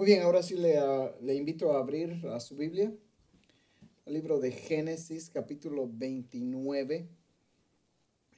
Muy 0.00 0.06
bien, 0.06 0.22
ahora 0.22 0.42
sí 0.42 0.54
le, 0.54 0.78
ah, 0.78 1.14
le 1.20 1.34
invito 1.34 1.72
a 1.72 1.78
abrir 1.78 2.26
a 2.32 2.40
su 2.40 2.56
Biblia, 2.56 2.90
el 4.06 4.14
libro 4.14 4.40
de 4.40 4.50
Génesis, 4.50 5.28
capítulo 5.28 5.90
29. 5.92 7.06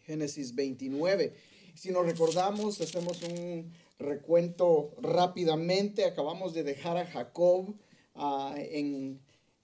Génesis 0.05 0.57
29. 0.57 1.33
Si 1.77 1.93
nos 1.93 2.05
recordamos, 2.05 2.81
hacemos 2.81 3.23
un 3.23 3.71
recuento 4.01 4.93
rápidamente. 5.01 6.05
Acabamos 6.05 6.53
de 6.53 6.65
dejar 6.65 6.97
a 6.97 7.07
Jacob 7.07 7.77
ah, 8.17 8.57
en 8.59 9.21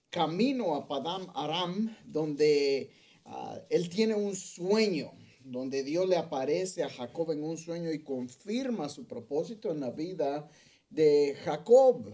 camino 0.09 0.75
a 0.75 0.87
Padam 0.87 1.27
Aram, 1.35 1.97
donde 2.05 2.91
ah, 3.25 3.59
él 3.69 3.89
tiene 3.89 4.15
un 4.15 4.37
sueño, 4.37 5.11
donde 5.43 5.83
Dios 5.83 6.07
le 6.07 6.15
aparece 6.15 6.81
a 6.81 6.89
Jacob 6.89 7.33
en 7.33 7.43
un 7.43 7.57
sueño 7.57 7.91
y 7.91 7.99
confirma 7.99 8.87
su 8.87 9.05
propósito 9.05 9.69
en 9.69 9.81
la 9.81 9.91
vida 9.91 10.49
de 10.89 11.35
Jacob. 11.43 12.11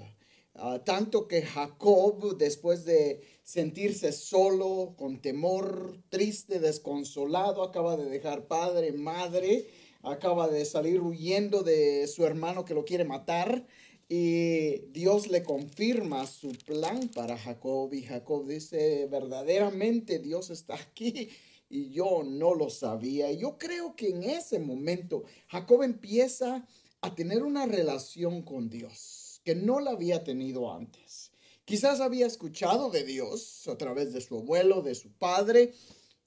Ah, 0.57 0.81
tanto 0.85 1.27
que 1.27 1.41
Jacob, 1.41 2.37
después 2.37 2.85
de 2.85 3.21
sentirse 3.43 4.11
solo, 4.13 4.95
con 4.97 5.21
temor, 5.21 6.01
triste, 6.09 6.59
desconsolado, 6.59 7.61
acaba 7.61 7.97
de 7.97 8.05
dejar 8.05 8.47
padre, 8.47 8.93
madre, 8.93 9.67
acaba 10.01 10.47
de 10.47 10.63
salir 10.63 11.01
huyendo 11.01 11.61
de 11.61 12.07
su 12.07 12.25
hermano 12.25 12.63
que 12.63 12.73
lo 12.73 12.85
quiere 12.85 13.03
matar. 13.03 13.67
Y 14.07 14.85
Dios 14.91 15.27
le 15.27 15.43
confirma 15.43 16.27
su 16.27 16.51
plan 16.65 17.09
para 17.13 17.37
Jacob 17.37 17.91
y 17.93 18.03
Jacob 18.03 18.45
dice, 18.47 19.07
verdaderamente 19.07 20.19
Dios 20.19 20.51
está 20.51 20.75
aquí 20.75 21.29
y 21.69 21.89
yo 21.89 22.23
no 22.23 22.53
lo 22.53 22.69
sabía. 22.69 23.31
Y 23.31 23.39
yo 23.39 23.57
creo 23.57 23.95
que 23.95 24.09
en 24.09 24.23
ese 24.23 24.59
momento 24.59 25.23
Jacob 25.47 25.83
empieza 25.83 26.55
a 26.55 26.67
tener 27.13 27.43
una 27.43 27.65
relación 27.67 28.41
con 28.41 28.69
Dios 28.69 29.41
que 29.43 29.53
no 29.53 29.79
la 29.79 29.91
había 29.91 30.23
tenido 30.23 30.73
antes. 30.73 31.31
Quizás 31.65 31.99
había 31.99 32.25
escuchado 32.25 32.89
de 32.89 33.03
Dios 33.03 33.67
a 33.67 33.77
través 33.77 34.13
de 34.13 34.21
su 34.21 34.37
abuelo, 34.37 34.81
de 34.81 34.95
su 34.95 35.11
padre, 35.11 35.73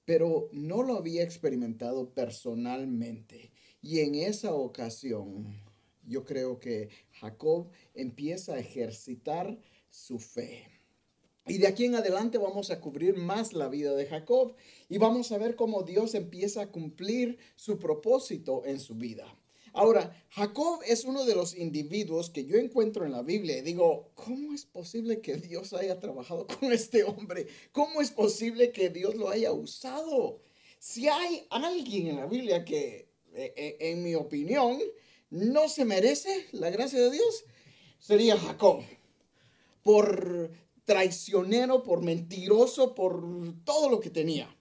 pero 0.05 0.49
no 0.53 0.83
lo 0.83 0.95
había 0.95 1.23
experimentado 1.23 2.13
personalmente. 2.13 3.51
Y 3.81 3.99
en 3.99 4.15
esa 4.15 4.53
ocasión, 4.53 5.61
yo 6.05 6.23
creo 6.25 6.59
que 6.59 6.89
Jacob 7.19 7.69
empieza 7.93 8.53
a 8.53 8.59
ejercitar 8.59 9.59
su 9.89 10.19
fe. 10.19 10.65
Y 11.47 11.57
de 11.57 11.67
aquí 11.67 11.85
en 11.85 11.95
adelante 11.95 12.37
vamos 12.37 12.69
a 12.69 12.79
cubrir 12.79 13.15
más 13.15 13.53
la 13.53 13.69
vida 13.69 13.93
de 13.95 14.05
Jacob 14.05 14.55
y 14.87 14.97
vamos 14.97 15.31
a 15.31 15.37
ver 15.37 15.55
cómo 15.55 15.83
Dios 15.83 16.15
empieza 16.15 16.61
a 16.61 16.71
cumplir 16.71 17.37
su 17.55 17.79
propósito 17.79 18.63
en 18.65 18.79
su 18.79 18.95
vida. 18.95 19.38
Ahora, 19.73 20.13
Jacob 20.29 20.81
es 20.85 21.05
uno 21.05 21.25
de 21.25 21.35
los 21.35 21.55
individuos 21.55 22.29
que 22.29 22.45
yo 22.45 22.57
encuentro 22.57 23.05
en 23.05 23.11
la 23.11 23.21
Biblia 23.21 23.57
y 23.57 23.61
digo, 23.61 24.11
¿cómo 24.15 24.53
es 24.53 24.65
posible 24.65 25.21
que 25.21 25.35
Dios 25.35 25.73
haya 25.73 25.99
trabajado 25.99 26.47
con 26.47 26.71
este 26.71 27.03
hombre? 27.03 27.47
¿Cómo 27.71 28.01
es 28.01 28.11
posible 28.11 28.71
que 28.71 28.89
Dios 28.89 29.15
lo 29.15 29.29
haya 29.29 29.51
usado? 29.51 30.41
Si 30.79 31.07
hay 31.07 31.45
alguien 31.49 32.07
en 32.07 32.15
la 32.17 32.25
Biblia 32.25 32.63
que, 32.63 33.09
eh, 33.33 33.53
eh, 33.55 33.77
en 33.79 34.03
mi 34.03 34.15
opinión, 34.15 34.79
no 35.29 35.69
se 35.69 35.85
merece 35.85 36.47
la 36.51 36.69
gracia 36.69 36.99
de 36.99 37.11
Dios, 37.11 37.43
sería 37.99 38.37
Jacob. 38.37 38.81
Por 39.83 40.51
traicionero, 40.85 41.83
por 41.83 42.01
mentiroso, 42.01 42.95
por 42.95 43.23
todo 43.63 43.89
lo 43.89 43.99
que 43.99 44.09
tenía. 44.09 44.55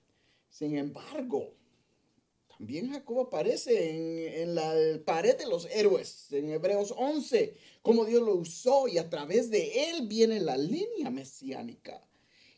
Sin 0.48 0.77
embargo, 0.77 1.55
también 2.59 2.91
Jacob 2.91 3.20
aparece 3.20 4.42
en, 4.42 4.56
la 4.56 4.75
pared 5.05 5.39
de 5.39 5.47
los 5.47 5.67
héroes, 5.67 6.27
en 6.33 6.51
Hebreos 6.51 6.92
11, 6.97 7.55
cómo 7.83 8.05
Dios 8.05 8.20
lo 8.20 8.34
usó 8.34 8.89
y 8.89 8.98
a 8.98 9.09
través 9.09 9.48
de 9.48 9.91
él 9.91 10.09
viene 10.09 10.41
la 10.41 10.56
línea 10.56 11.09
mesiánica. 11.09 12.05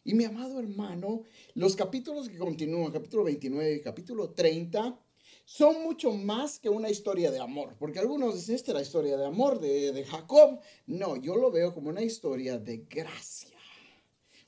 Y 0.03 0.15
mi 0.15 0.25
amado 0.25 0.59
hermano, 0.59 1.25
los 1.53 1.77
capítulos 1.77 2.31
que 2.31 2.39
continúan, 2.39 2.93
capítulo 2.93 3.25
29 3.25 3.75
y 3.75 3.81
capítulo 3.83 4.31
30, 4.31 4.99
son 5.44 5.83
mucho 5.83 6.12
más 6.12 6.59
que 6.59 6.71
una 6.71 6.88
historia 6.88 7.31
de 7.31 7.41
amor, 7.41 7.77
porque 7.78 7.99
algunos 7.99 8.37
dicen, 8.37 8.55
esta 8.55 8.71
es 8.71 8.77
la 8.77 8.82
historia 8.82 9.19
de 9.19 9.27
amor 9.27 9.61
de 9.61 10.03
Jacob. 10.09 10.61
No, 10.87 11.17
yo 11.17 11.37
lo 11.37 11.50
veo 11.50 11.75
como 11.75 11.91
una 11.91 12.03
historia 12.03 12.56
de 12.56 12.87
gracia, 12.88 13.59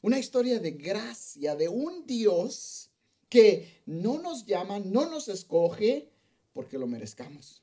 una 0.00 0.18
historia 0.18 0.58
de 0.60 0.70
gracia 0.70 1.54
de 1.56 1.68
un 1.68 2.06
Dios 2.06 2.91
que 3.32 3.80
no 3.86 4.20
nos 4.20 4.44
llama, 4.44 4.78
no 4.78 5.08
nos 5.08 5.26
escoge 5.28 6.12
porque 6.52 6.76
lo 6.76 6.86
merezcamos. 6.86 7.62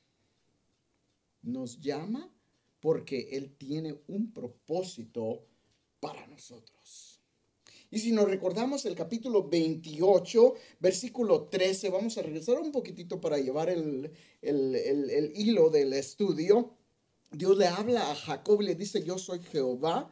Nos 1.42 1.80
llama 1.80 2.28
porque 2.80 3.28
Él 3.30 3.54
tiene 3.56 3.96
un 4.08 4.32
propósito 4.32 5.46
para 6.00 6.26
nosotros. 6.26 7.20
Y 7.88 8.00
si 8.00 8.10
nos 8.10 8.28
recordamos 8.28 8.84
el 8.84 8.96
capítulo 8.96 9.48
28, 9.48 10.54
versículo 10.80 11.44
13, 11.44 11.88
vamos 11.90 12.18
a 12.18 12.22
regresar 12.22 12.58
un 12.58 12.72
poquitito 12.72 13.20
para 13.20 13.38
llevar 13.38 13.70
el, 13.70 14.10
el 14.42 15.32
hilo 15.36 15.70
del 15.70 15.92
estudio. 15.92 16.74
Dios 17.30 17.56
le 17.56 17.68
habla 17.68 18.10
a 18.10 18.16
Jacob 18.16 18.60
y 18.60 18.66
le 18.66 18.74
dice, 18.74 19.04
yo 19.04 19.18
soy 19.18 19.38
Jehová 19.38 20.10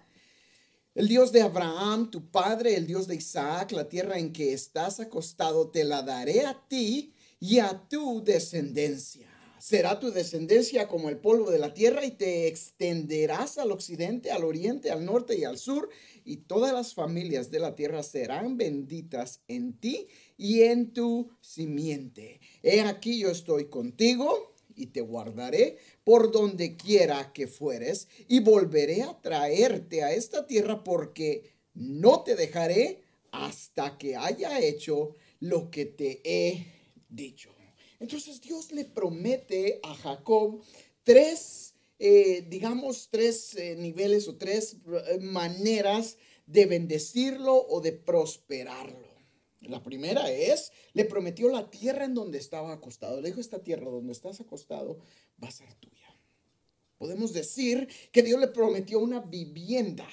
el 0.99 1.07
Dios 1.07 1.31
de 1.31 1.43
Abraham, 1.43 2.11
tu 2.11 2.29
padre, 2.29 2.75
el 2.75 2.89
Dios 2.89 3.07
de 3.07 3.15
Isaac, 3.15 3.71
la 3.71 3.89
tierra 3.89 4.19
en 4.19 4.33
que 4.33 4.53
estás 4.53 4.99
acostado, 4.99 5.71
te 5.71 5.85
la 5.85 6.03
daré 6.03 6.45
a 6.45 6.61
ti 6.67 7.13
y 7.39 7.61
a 7.61 7.87
tu 7.89 8.25
descendencia. 8.25 9.29
Será 9.61 10.01
tu 10.01 10.11
descendencia 10.11 10.89
como 10.89 11.09
el 11.09 11.19
polvo 11.19 11.53
de 11.53 11.61
la 11.61 11.73
tierra 11.73 12.05
y 12.05 12.11
te 12.11 12.49
extenderás 12.49 13.59
al 13.59 13.71
occidente, 13.71 14.33
al 14.33 14.43
oriente, 14.43 14.91
al 14.91 15.05
norte 15.05 15.39
y 15.39 15.45
al 15.45 15.59
sur, 15.59 15.89
y 16.25 16.39
todas 16.39 16.73
las 16.73 16.95
familias 16.95 17.53
de 17.53 17.61
la 17.61 17.77
tierra 17.77 18.03
serán 18.03 18.57
benditas 18.57 19.43
en 19.47 19.79
ti 19.79 20.09
y 20.37 20.63
en 20.63 20.93
tu 20.93 21.31
simiente. 21.41 22.41
He 22.61 22.81
aquí 22.81 23.21
yo 23.21 23.31
estoy 23.31 23.67
contigo 23.67 24.53
y 24.79 24.87
te 24.87 25.01
guardaré 25.01 25.77
por 26.05 26.33
donde 26.33 26.77
quiera 26.77 27.33
que 27.33 27.47
fueres, 27.47 28.09
y 28.29 28.41
volveré 28.41 29.03
a 29.03 29.21
traerte 29.21 30.03
a 30.03 30.13
esta 30.13 30.47
tierra 30.47 30.85
porque 30.85 31.53
no 31.75 32.23
te 32.23 32.37
dejaré 32.37 33.03
hasta 33.33 33.99
que 33.99 34.17
haya 34.17 34.61
hecho 34.61 35.17
lo 35.41 35.71
que 35.71 35.85
te 35.87 36.21
he 36.25 36.67
dicho. 37.09 37.51
Entonces 38.01 38.41
Dios 38.41 38.73
le 38.73 38.85
promete 38.85 39.81
a 39.83 39.95
Jacob 39.95 40.63
tres, 41.03 41.75
eh, 41.99 42.47
digamos, 42.49 43.09
tres 43.11 43.55
eh, 43.57 43.77
niveles 43.77 44.29
o 44.29 44.37
tres 44.37 44.77
eh, 44.87 45.19
maneras 45.21 46.17
de 46.47 46.67
bendecirlo 46.67 47.55
o 47.55 47.81
de 47.81 47.93
prosperarlo. 47.93 49.08
La 49.61 49.83
primera 49.83 50.31
es, 50.31 50.73
le 50.93 51.05
prometió 51.05 51.49
la 51.49 51.69
tierra 51.69 52.05
en 52.05 52.15
donde 52.15 52.39
estaba 52.39 52.73
acostado. 52.73 53.21
Le 53.21 53.29
dijo, 53.29 53.41
esta 53.41 53.63
tierra 53.63 53.91
donde 53.91 54.13
estás 54.13 54.41
acostado 54.41 54.99
va 55.43 55.49
a 55.49 55.53
ser 55.53 55.73
tuya. 55.75 56.07
Podemos 56.97 57.33
decir 57.33 57.89
que 58.13 58.23
Dios 58.23 58.41
le 58.41 58.49
prometió 58.49 58.99
una 58.99 59.21
vivienda 59.21 60.09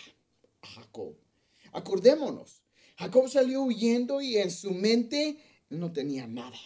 a 0.62 0.68
Jacob. 0.68 1.16
Acordémonos, 1.72 2.64
Jacob 2.98 3.28
salió 3.30 3.64
huyendo 3.64 4.22
y 4.22 4.38
en 4.38 4.52
su 4.52 4.72
mente 4.72 5.38
no 5.70 5.92
tenía 5.92 6.28
nada. 6.28 6.58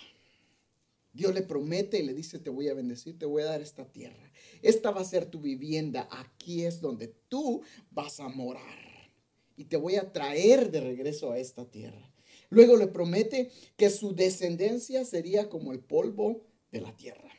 Dios 1.11 1.33
le 1.33 1.41
promete 1.41 1.99
y 1.99 2.03
le 2.03 2.13
dice, 2.13 2.39
te 2.39 2.49
voy 2.49 2.69
a 2.69 2.73
bendecir, 2.73 3.17
te 3.17 3.25
voy 3.25 3.41
a 3.41 3.47
dar 3.47 3.61
esta 3.61 3.85
tierra. 3.91 4.31
Esta 4.61 4.91
va 4.91 5.01
a 5.01 5.05
ser 5.05 5.25
tu 5.25 5.39
vivienda. 5.41 6.07
Aquí 6.11 6.63
es 6.63 6.81
donde 6.81 7.07
tú 7.27 7.61
vas 7.91 8.19
a 8.19 8.29
morar. 8.29 9.09
Y 9.57 9.65
te 9.65 9.75
voy 9.75 9.95
a 9.95 10.11
traer 10.13 10.71
de 10.71 10.81
regreso 10.81 11.31
a 11.31 11.39
esta 11.39 11.65
tierra. 11.65 12.13
Luego 12.49 12.75
le 12.77 12.87
promete 12.87 13.49
que 13.77 13.89
su 13.89 14.15
descendencia 14.15 15.05
sería 15.05 15.49
como 15.49 15.71
el 15.71 15.79
polvo 15.79 16.41
de 16.71 16.81
la 16.81 16.95
tierra. 16.95 17.29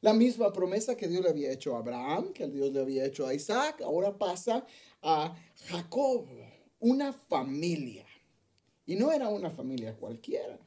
La 0.00 0.12
misma 0.12 0.52
promesa 0.52 0.96
que 0.96 1.08
Dios 1.08 1.22
le 1.22 1.30
había 1.30 1.52
hecho 1.52 1.74
a 1.74 1.78
Abraham, 1.78 2.32
que 2.32 2.46
Dios 2.48 2.72
le 2.72 2.80
había 2.80 3.06
hecho 3.06 3.26
a 3.26 3.34
Isaac, 3.34 3.80
ahora 3.82 4.18
pasa 4.18 4.66
a 5.02 5.34
Jacob, 5.66 6.26
una 6.78 7.12
familia. 7.12 8.04
Y 8.86 8.96
no 8.96 9.12
era 9.12 9.28
una 9.28 9.50
familia 9.50 9.96
cualquiera. 9.96 10.58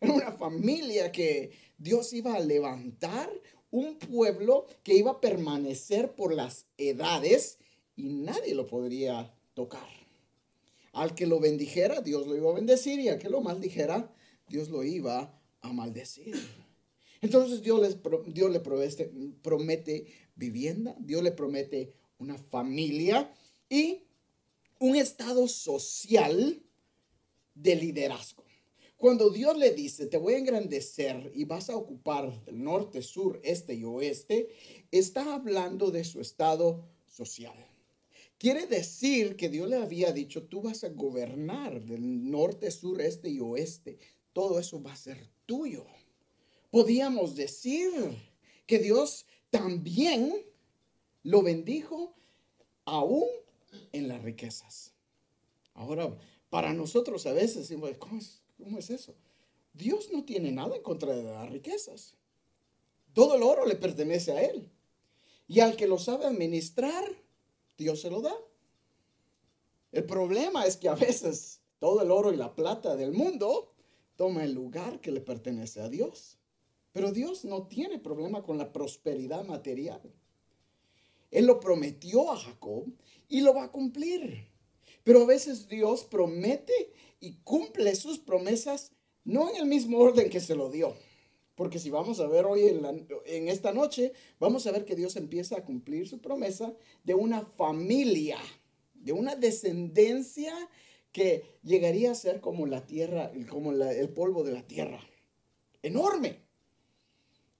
Era 0.00 0.12
una 0.14 0.32
familia 0.32 1.12
que 1.12 1.52
Dios 1.76 2.12
iba 2.12 2.34
a 2.34 2.40
levantar, 2.40 3.30
un 3.70 3.98
pueblo 3.98 4.66
que 4.82 4.94
iba 4.94 5.12
a 5.12 5.20
permanecer 5.20 6.14
por 6.14 6.34
las 6.34 6.66
edades 6.76 7.58
y 7.94 8.04
nadie 8.04 8.54
lo 8.54 8.66
podría 8.66 9.34
tocar. 9.54 10.01
Al 10.92 11.14
que 11.14 11.26
lo 11.26 11.40
bendijera, 11.40 12.00
Dios 12.00 12.26
lo 12.26 12.36
iba 12.36 12.50
a 12.50 12.54
bendecir 12.54 13.00
y 13.00 13.08
al 13.08 13.18
que 13.18 13.30
lo 13.30 13.40
maldijera, 13.40 14.14
Dios 14.48 14.68
lo 14.68 14.84
iba 14.84 15.40
a 15.60 15.72
maldecir. 15.72 16.34
Entonces 17.20 17.62
Dios, 17.62 17.80
les, 17.80 17.98
Dios 18.34 18.50
le 18.50 18.60
promete 18.60 20.06
vivienda, 20.34 20.96
Dios 20.98 21.22
le 21.22 21.32
promete 21.32 21.94
una 22.18 22.36
familia 22.36 23.32
y 23.68 24.04
un 24.80 24.96
estado 24.96 25.46
social 25.48 26.62
de 27.54 27.76
liderazgo. 27.76 28.42
Cuando 28.96 29.30
Dios 29.30 29.56
le 29.56 29.72
dice, 29.72 30.06
te 30.06 30.16
voy 30.16 30.34
a 30.34 30.38
engrandecer 30.38 31.32
y 31.34 31.44
vas 31.44 31.70
a 31.70 31.76
ocupar 31.76 32.42
el 32.46 32.62
norte, 32.62 33.02
sur, 33.02 33.40
este 33.42 33.74
y 33.74 33.84
oeste, 33.84 34.48
está 34.92 35.34
hablando 35.34 35.90
de 35.90 36.04
su 36.04 36.20
estado 36.20 36.88
social. 37.06 37.71
Quiere 38.42 38.66
decir 38.66 39.36
que 39.36 39.48
Dios 39.48 39.68
le 39.68 39.76
había 39.76 40.10
dicho, 40.10 40.42
tú 40.42 40.62
vas 40.62 40.82
a 40.82 40.88
gobernar 40.88 41.80
del 41.84 42.28
norte, 42.28 42.72
sur, 42.72 43.00
este 43.00 43.30
y 43.30 43.38
oeste. 43.38 44.00
Todo 44.32 44.58
eso 44.58 44.82
va 44.82 44.94
a 44.94 44.96
ser 44.96 45.30
tuyo. 45.46 45.86
Podíamos 46.72 47.36
decir 47.36 47.92
que 48.66 48.80
Dios 48.80 49.26
también 49.50 50.44
lo 51.22 51.42
bendijo 51.42 52.16
aún 52.84 53.28
en 53.92 54.08
las 54.08 54.20
riquezas. 54.24 54.92
Ahora, 55.74 56.12
para 56.50 56.74
nosotros 56.74 57.24
a 57.26 57.32
veces 57.32 57.68
decimos, 57.68 57.92
¿cómo 58.00 58.18
es, 58.18 58.42
¿cómo 58.58 58.76
es 58.80 58.90
eso? 58.90 59.14
Dios 59.72 60.08
no 60.12 60.24
tiene 60.24 60.50
nada 60.50 60.74
en 60.74 60.82
contra 60.82 61.14
de 61.14 61.22
las 61.22 61.48
riquezas. 61.48 62.16
Todo 63.12 63.36
el 63.36 63.44
oro 63.44 63.66
le 63.66 63.76
pertenece 63.76 64.32
a 64.32 64.42
Él. 64.42 64.68
Y 65.46 65.60
al 65.60 65.76
que 65.76 65.86
lo 65.86 65.98
sabe 65.98 66.26
administrar, 66.26 67.21
Dios 67.82 68.00
se 68.00 68.10
lo 68.10 68.20
da. 68.20 68.34
El 69.90 70.04
problema 70.04 70.64
es 70.64 70.76
que 70.76 70.88
a 70.88 70.94
veces 70.94 71.60
todo 71.78 72.02
el 72.02 72.10
oro 72.10 72.32
y 72.32 72.36
la 72.36 72.54
plata 72.54 72.96
del 72.96 73.12
mundo 73.12 73.74
toma 74.16 74.44
el 74.44 74.52
lugar 74.52 75.00
que 75.00 75.12
le 75.12 75.20
pertenece 75.20 75.80
a 75.80 75.88
Dios. 75.88 76.38
Pero 76.92 77.12
Dios 77.12 77.44
no 77.44 77.66
tiene 77.66 77.98
problema 77.98 78.42
con 78.42 78.58
la 78.58 78.72
prosperidad 78.72 79.44
material. 79.44 80.00
Él 81.30 81.46
lo 81.46 81.58
prometió 81.58 82.30
a 82.30 82.36
Jacob 82.36 82.84
y 83.28 83.40
lo 83.40 83.54
va 83.54 83.64
a 83.64 83.72
cumplir. 83.72 84.46
Pero 85.02 85.22
a 85.22 85.26
veces 85.26 85.68
Dios 85.68 86.04
promete 86.04 86.92
y 87.20 87.34
cumple 87.42 87.94
sus 87.96 88.18
promesas 88.18 88.92
no 89.24 89.50
en 89.50 89.56
el 89.56 89.66
mismo 89.66 89.98
orden 89.98 90.28
que 90.28 90.40
se 90.40 90.54
lo 90.54 90.70
dio. 90.70 90.94
Porque 91.54 91.78
si 91.78 91.90
vamos 91.90 92.20
a 92.20 92.26
ver 92.26 92.46
hoy 92.46 92.66
en, 92.66 93.48
esta 93.48 93.72
noche, 93.72 94.12
vamos 94.38 94.66
a 94.66 94.72
ver 94.72 94.84
que 94.84 94.96
Dios 94.96 95.16
empieza 95.16 95.58
a 95.58 95.64
cumplir 95.64 96.08
su 96.08 96.20
promesa 96.20 96.74
de 97.04 97.14
una 97.14 97.42
familia, 97.42 98.38
de 98.94 99.12
una 99.12 99.36
descendencia 99.36 100.54
que 101.12 101.44
llegaría 101.62 102.10
a 102.10 102.14
ser 102.14 102.40
como 102.40 102.66
la 102.66 102.86
tierra, 102.86 103.30
como 103.50 103.72
el 103.72 104.08
polvo 104.08 104.44
de 104.44 104.52
la 104.52 104.66
tierra. 104.66 105.00
Enorme. 105.82 106.40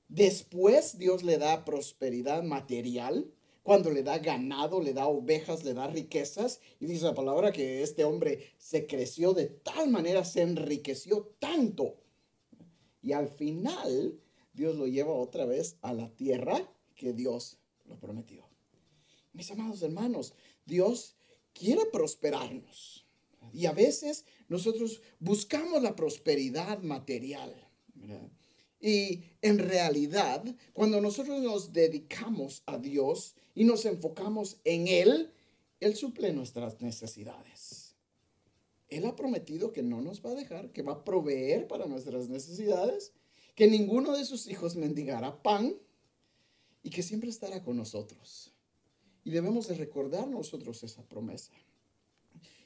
Después 0.08 0.98
Dios 0.98 1.22
le 1.22 1.38
da 1.38 1.64
prosperidad 1.64 2.42
material, 2.42 3.30
cuando 3.62 3.90
le 3.90 4.02
da 4.02 4.18
ganado, 4.18 4.80
le 4.80 4.92
da 4.92 5.06
ovejas, 5.06 5.64
le 5.64 5.74
da 5.74 5.86
riquezas. 5.86 6.60
Y 6.80 6.86
dice 6.86 7.04
la 7.04 7.14
palabra 7.14 7.52
que 7.52 7.82
este 7.82 8.04
hombre 8.04 8.52
se 8.58 8.86
creció 8.86 9.34
de 9.34 9.46
tal 9.46 9.88
manera, 9.88 10.24
se 10.24 10.42
enriqueció 10.42 11.34
tanto. 11.38 12.01
Y 13.02 13.12
al 13.12 13.28
final, 13.28 14.19
Dios 14.52 14.76
lo 14.76 14.87
lleva 14.87 15.12
otra 15.12 15.44
vez 15.44 15.76
a 15.82 15.93
la 15.93 16.08
tierra 16.14 16.72
que 16.94 17.12
Dios 17.12 17.58
lo 17.87 17.99
prometió. 17.99 18.49
Mis 19.32 19.50
amados 19.50 19.82
hermanos, 19.82 20.34
Dios 20.64 21.16
quiere 21.52 21.87
prosperarnos. 21.87 23.06
Y 23.52 23.66
a 23.66 23.72
veces 23.72 24.25
nosotros 24.49 25.02
buscamos 25.19 25.82
la 25.82 25.96
prosperidad 25.96 26.81
material. 26.81 27.52
Y 28.81 29.22
en 29.43 29.58
realidad, 29.58 30.44
cuando 30.72 31.00
nosotros 31.00 31.40
nos 31.40 31.72
dedicamos 31.72 32.62
a 32.66 32.78
Dios 32.78 33.34
y 33.55 33.64
nos 33.64 33.84
enfocamos 33.84 34.58
en 34.64 34.88
Él, 34.88 35.32
Él 35.81 35.96
suple 35.96 36.32
nuestras 36.32 36.81
necesidades. 36.81 37.81
Él 38.96 39.06
ha 39.06 39.16
prometido 39.16 39.72
que 39.72 39.82
no 39.82 40.02
nos 40.02 40.24
va 40.24 40.30
a 40.30 40.34
dejar, 40.34 40.70
que 40.72 40.82
va 40.82 40.92
a 40.92 41.04
proveer 41.04 41.66
para 41.66 41.86
nuestras 41.86 42.28
necesidades, 42.28 43.12
que 43.54 43.66
ninguno 43.66 44.16
de 44.16 44.24
sus 44.24 44.46
hijos 44.46 44.76
mendigará 44.76 45.42
pan 45.42 45.74
y 46.82 46.90
que 46.90 47.02
siempre 47.02 47.30
estará 47.30 47.62
con 47.62 47.76
nosotros. 47.76 48.52
Y 49.24 49.30
debemos 49.30 49.68
de 49.68 49.76
recordar 49.76 50.28
nosotros 50.28 50.82
esa 50.82 51.06
promesa. 51.08 51.52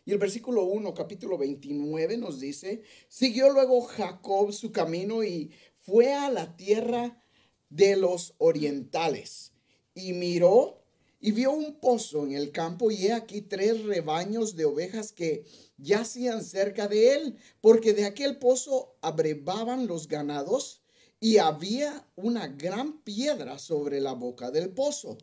Y 0.05 0.13
el 0.13 0.19
versículo 0.19 0.65
1, 0.65 0.95
capítulo 0.95 1.37
29 1.39 2.17
nos 2.17 2.41
dice, 2.41 2.83
siguió 3.09 3.53
luego 3.53 3.83
Jacob 3.83 4.53
su 4.53 4.73
camino 4.73 5.23
y 5.23 5.51
fue 5.81 6.13
a 6.13 6.31
la 6.31 6.57
tierra 6.57 7.23
de 7.69 7.97
los 7.97 8.35
orientales 8.39 9.53
y 9.95 10.13
miró 10.13 10.86
y 11.19 11.33
vio 11.33 11.53
un 11.53 11.81
pozo 11.81 12.25
en 12.25 12.33
el 12.33 12.53
campo 12.53 12.91
y 12.91 13.07
he 13.07 13.13
aquí 13.13 13.41
tres 13.41 13.85
rebaños 13.85 14.55
de 14.55 14.67
ovejas 14.67 15.13
que 15.13 15.45
yacían 15.79 16.45
cerca 16.45 16.89
de 16.89 17.15
él, 17.15 17.37
porque 17.61 17.95
de 17.95 18.05
aquel 18.05 18.39
pozo 18.39 18.97
abrevaban 19.01 19.87
los 19.87 20.09
ganados 20.09 20.83
y 21.19 21.39
había 21.39 22.07
una 22.17 22.49
gran 22.49 23.03
piedra 23.03 23.59
sobre 23.59 24.01
la 24.01 24.13
boca 24.13 24.51
del 24.51 24.71
pozo. 24.71 25.17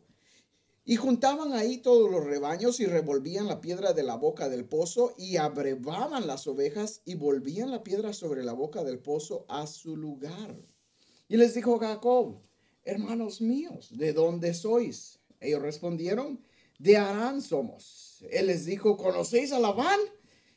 Y 0.86 0.96
juntaban 0.96 1.54
ahí 1.54 1.78
todos 1.78 2.10
los 2.10 2.24
rebaños 2.24 2.78
y 2.78 2.86
revolvían 2.86 3.46
la 3.46 3.62
piedra 3.62 3.94
de 3.94 4.02
la 4.02 4.16
boca 4.16 4.50
del 4.50 4.66
pozo 4.66 5.14
y 5.16 5.36
abrevaban 5.36 6.26
las 6.26 6.46
ovejas 6.46 7.00
y 7.06 7.14
volvían 7.14 7.70
la 7.70 7.82
piedra 7.82 8.12
sobre 8.12 8.44
la 8.44 8.52
boca 8.52 8.84
del 8.84 8.98
pozo 8.98 9.46
a 9.48 9.66
su 9.66 9.96
lugar. 9.96 10.60
Y 11.26 11.38
les 11.38 11.54
dijo 11.54 11.78
Jacob, 11.78 12.42
hermanos 12.82 13.40
míos, 13.40 13.96
¿de 13.96 14.12
dónde 14.12 14.52
sois? 14.52 15.13
Ellos 15.44 15.62
respondieron, 15.62 16.40
de 16.78 16.96
Arán 16.96 17.40
somos. 17.40 18.24
Él 18.30 18.48
les 18.48 18.64
dijo, 18.64 18.96
¿conocéis 18.96 19.52
a 19.52 19.58
Labán, 19.58 20.00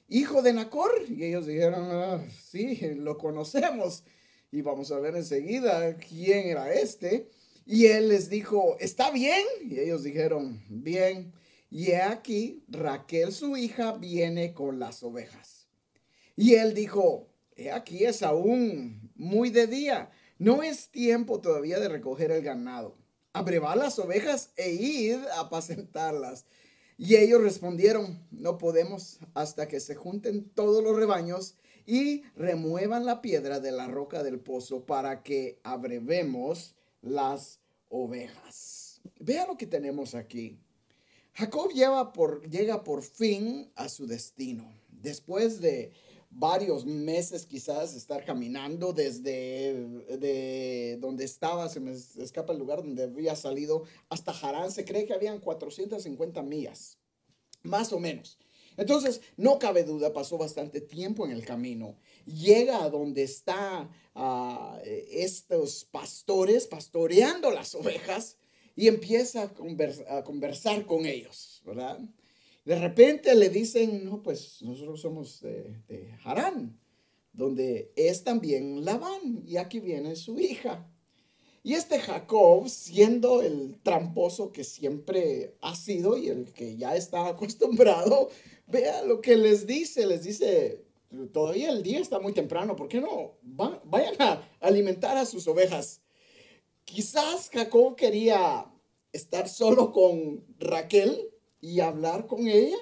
hijo 0.07 0.41
de 0.41 0.53
Nacor? 0.53 0.91
Y 1.09 1.25
ellos 1.25 1.45
dijeron, 1.45 1.89
ah, 1.91 2.25
sí, 2.49 2.79
lo 2.95 3.17
conocemos. 3.17 4.03
Y 4.51 4.61
vamos 4.61 4.91
a 4.91 4.99
ver 4.99 5.15
enseguida 5.15 5.97
quién 5.97 6.47
era 6.47 6.73
este. 6.73 7.29
Y 7.65 7.87
él 7.87 8.09
les 8.09 8.29
dijo, 8.29 8.77
¿está 8.79 9.11
bien? 9.11 9.45
Y 9.61 9.79
ellos 9.79 10.03
dijeron, 10.03 10.63
bien. 10.69 11.33
Y 11.69 11.91
he 11.91 12.01
aquí, 12.01 12.63
Raquel 12.69 13.33
su 13.33 13.57
hija 13.57 13.93
viene 13.93 14.53
con 14.53 14.79
las 14.79 15.03
ovejas. 15.03 15.67
Y 16.37 16.55
él 16.55 16.73
dijo, 16.73 17.27
he 17.55 17.71
aquí 17.71 18.05
es 18.05 18.23
aún 18.23 19.11
muy 19.15 19.49
de 19.49 19.67
día. 19.67 20.09
No 20.39 20.63
es 20.63 20.89
tiempo 20.89 21.41
todavía 21.41 21.79
de 21.79 21.89
recoger 21.89 22.31
el 22.31 22.41
ganado. 22.41 22.95
Abrevad 23.37 23.77
las 23.77 23.99
ovejas 23.99 24.51
e 24.55 24.71
id 24.71 25.23
a 25.27 25.41
apacentarlas. 25.41 26.45
Y 26.97 27.17
ellos 27.17 27.41
respondieron, 27.41 28.25
no 28.31 28.57
podemos 28.57 29.19
hasta 29.35 29.67
que 29.67 29.79
se 29.79 29.93
junten 29.93 30.49
todos 30.49 30.83
los 30.83 30.95
rebaños 30.95 31.55
y 31.85 32.23
remuevan 32.35 33.05
la 33.05 33.21
piedra 33.21 33.59
de 33.59 33.71
la 33.71 33.87
roca 33.87 34.23
del 34.23 34.39
pozo 34.39 34.85
para 34.85 35.21
que 35.21 35.59
abrevemos 35.63 36.75
las 37.01 37.59
ovejas. 37.89 39.01
Vea 39.19 39.45
lo 39.45 39.55
que 39.55 39.67
tenemos 39.67 40.15
aquí. 40.15 40.59
Jacob 41.33 41.71
por, 42.13 42.49
llega 42.49 42.83
por 42.83 43.03
fin 43.03 43.71
a 43.75 43.87
su 43.89 44.07
destino. 44.07 44.73
Después 44.89 45.61
de 45.61 45.91
varios 46.37 46.85
meses 46.85 47.47
quizás 47.47 47.95
estar 47.95 48.23
caminando 48.23 48.93
desde 48.93 49.73
de 50.19 50.97
donde 50.99 51.25
estaba, 51.25 51.67
se 51.67 51.79
me 51.79 51.91
escapa 51.91 52.53
el 52.53 52.59
lugar 52.59 52.83
donde 52.83 53.03
había 53.03 53.35
salido, 53.35 53.85
hasta 54.09 54.31
Harán, 54.31 54.71
se 54.71 54.85
cree 54.85 55.07
que 55.07 55.13
habían 55.13 55.39
450 55.39 56.43
millas, 56.43 56.99
más 57.63 57.91
o 57.91 57.99
menos. 57.99 58.37
Entonces, 58.77 59.21
no 59.35 59.57
cabe 59.57 59.83
duda, 59.83 60.13
pasó 60.13 60.37
bastante 60.37 60.79
tiempo 60.79 61.25
en 61.25 61.31
el 61.31 61.43
camino. 61.43 61.97
Llega 62.27 62.83
a 62.83 62.91
donde 62.91 63.23
están 63.23 63.89
ah, 64.13 64.79
estos 64.85 65.85
pastores 65.85 66.67
pastoreando 66.67 67.49
las 67.49 67.73
ovejas 67.73 68.37
y 68.75 68.87
empieza 68.87 69.41
a, 69.41 70.17
a 70.17 70.23
conversar 70.23 70.85
con 70.85 71.07
ellos, 71.07 71.63
¿verdad? 71.65 71.99
De 72.67 72.77
repente 72.77 73.33
le 73.33 73.47
dicen, 73.47 74.03
no, 74.03 74.21
pues 74.21 74.61
nosotros 74.61 74.99
somos 74.99 75.39
de, 75.39 76.13
Harán, 76.25 76.77
donde 77.31 77.93
es 77.95 78.25
también 78.25 78.83
Labán, 78.83 79.41
y 79.45 79.55
aquí 79.55 79.79
viene 79.79 80.17
su 80.17 80.37
hija. 80.37 80.85
Y 81.63 81.75
este 81.75 81.97
Jacob, 81.97 82.67
siendo 82.67 83.41
el 83.41 83.79
tramposo 83.83 84.51
que 84.51 84.65
siempre 84.65 85.55
ha 85.61 85.77
sido 85.77 86.17
y 86.17 86.27
el 86.27 86.51
que 86.51 86.75
ya 86.75 86.97
está 86.97 87.27
acostumbrado, 87.29 88.27
vea 88.65 89.01
lo 89.03 89.21
que 89.21 89.37
les 89.37 89.65
dice, 89.65 90.05
les 90.05 90.23
dice, 90.23 90.83
todavía 91.31 91.69
el 91.69 91.83
día 91.83 92.01
está 92.01 92.19
muy 92.19 92.33
temprano, 92.33 92.75
¿por 92.75 92.89
qué 92.89 92.99
no? 92.99 93.37
vayan 93.85 94.15
a 94.19 94.45
alimentar 94.59 95.15
a 95.15 95.25
sus 95.25 95.47
ovejas. 95.47 96.01
Quizás 96.83 97.49
Jacob 97.49 97.95
quería 97.95 98.69
estar 99.13 99.47
solo 99.47 99.93
con 99.93 100.43
Raquel 100.59 101.31
y 101.61 101.79
hablar 101.79 102.27
con 102.27 102.47
ella 102.47 102.77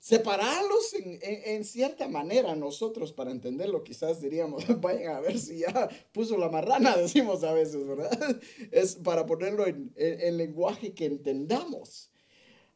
separarlos 0.00 0.94
en, 0.94 1.62
cierta 1.62 2.08
manera 2.08 2.56
nosotros 2.56 3.12
para 3.12 3.30
entenderlo 3.30 3.84
quizás 3.84 4.20
diríamos 4.20 4.64
vayan 4.80 5.14
a 5.14 5.20
ver 5.20 5.38
si 5.38 5.58
ya 5.58 5.90
puso 6.12 6.38
la 6.38 6.48
marrana 6.48 6.96
decimos 6.96 7.44
a 7.44 7.52
veces 7.52 7.86
verdad 7.86 8.40
es 8.72 8.96
para 8.96 9.26
ponerlo 9.26 9.66
en, 9.66 9.92
el 9.94 10.38
lenguaje 10.38 10.94
que 10.94 11.04
entendamos. 11.04 12.10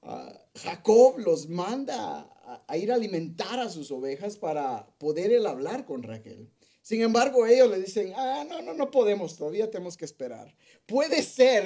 Ah, 0.03 0.39
Jacob 0.55 1.19
los 1.19 1.49
manda 1.49 2.31
a, 2.69 2.77
ir 2.77 2.93
a 2.93 2.97
alimentar 2.97 3.59
a 3.59 3.71
sus 3.71 3.91
ovejas 3.91 4.37
para 4.37 4.87
poder 4.99 5.33
él 5.33 5.47
hablar 5.47 5.87
con 5.87 6.03
Raquel. 6.03 6.51
Sin 6.83 7.01
embargo 7.01 7.47
ellos 7.47 7.71
le 7.71 7.81
dicen 7.81 8.13
ah 8.15 8.45
no 8.47 8.61
no 8.61 8.75
no 8.75 8.91
podemos 8.91 9.39
todavía 9.39 9.71
tenemos 9.71 9.97
que 9.97 10.05
esperar. 10.05 10.55
Puede 10.85 11.23
ser 11.23 11.65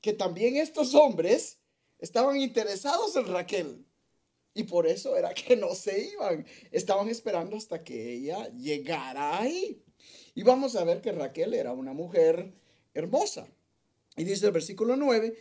que 0.00 0.12
también 0.12 0.56
estos 0.58 0.94
hombres 0.94 1.58
estaban 2.04 2.36
interesados 2.36 3.16
en 3.16 3.26
Raquel. 3.26 3.84
Y 4.52 4.64
por 4.64 4.86
eso 4.86 5.16
era 5.16 5.34
que 5.34 5.56
no 5.56 5.74
se 5.74 6.12
iban. 6.12 6.46
Estaban 6.70 7.08
esperando 7.08 7.56
hasta 7.56 7.82
que 7.82 8.12
ella 8.12 8.48
llegara 8.50 9.38
ahí. 9.38 9.82
Y 10.34 10.42
vamos 10.42 10.76
a 10.76 10.84
ver 10.84 11.00
que 11.00 11.12
Raquel 11.12 11.54
era 11.54 11.72
una 11.72 11.92
mujer 11.92 12.52
hermosa. 12.92 13.48
Y 14.16 14.24
dice 14.24 14.46
el 14.46 14.52
versículo 14.52 14.96
9, 14.96 15.36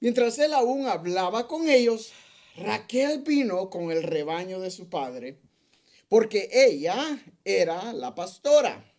mientras 0.00 0.38
él 0.38 0.52
aún 0.52 0.86
hablaba 0.86 1.48
con 1.48 1.68
ellos, 1.68 2.12
Raquel 2.56 3.22
vino 3.22 3.68
con 3.70 3.90
el 3.90 4.02
rebaño 4.02 4.60
de 4.60 4.70
su 4.70 4.88
padre, 4.88 5.40
porque 6.08 6.48
ella 6.52 7.20
era 7.44 7.92
la 7.92 8.14
pastora. 8.14 8.92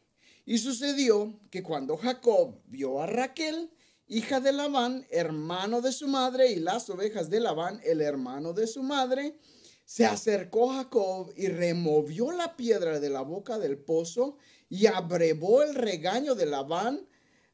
Y 0.46 0.58
sucedió 0.58 1.40
que 1.52 1.64
cuando 1.64 1.96
Jacob 1.96 2.60
vio 2.66 3.02
a 3.02 3.06
Raquel, 3.06 3.70
hija 4.08 4.40
de 4.40 4.54
Labán, 4.54 5.06
hermano 5.10 5.82
de 5.82 5.92
su 5.92 6.08
madre, 6.08 6.52
y 6.52 6.56
las 6.58 6.90
ovejas 6.90 7.30
de 7.30 7.40
Labán, 7.40 7.82
el 7.84 8.02
hermano 8.02 8.54
de 8.54 8.68
su 8.68 8.84
madre, 8.84 9.38
se 9.86 10.06
acercó 10.06 10.70
Jacob 10.70 11.32
y 11.36 11.48
removió 11.48 12.32
la 12.32 12.58
piedra 12.58 13.00
de 13.00 13.10
la 13.10 13.22
boca 13.22 13.58
del 13.58 13.78
pozo 13.78 14.38
y 14.70 14.86
abrevó 14.86 15.64
el 15.64 15.76
regaño 15.76 16.36
de 16.36 16.46
Labán, 16.46 17.08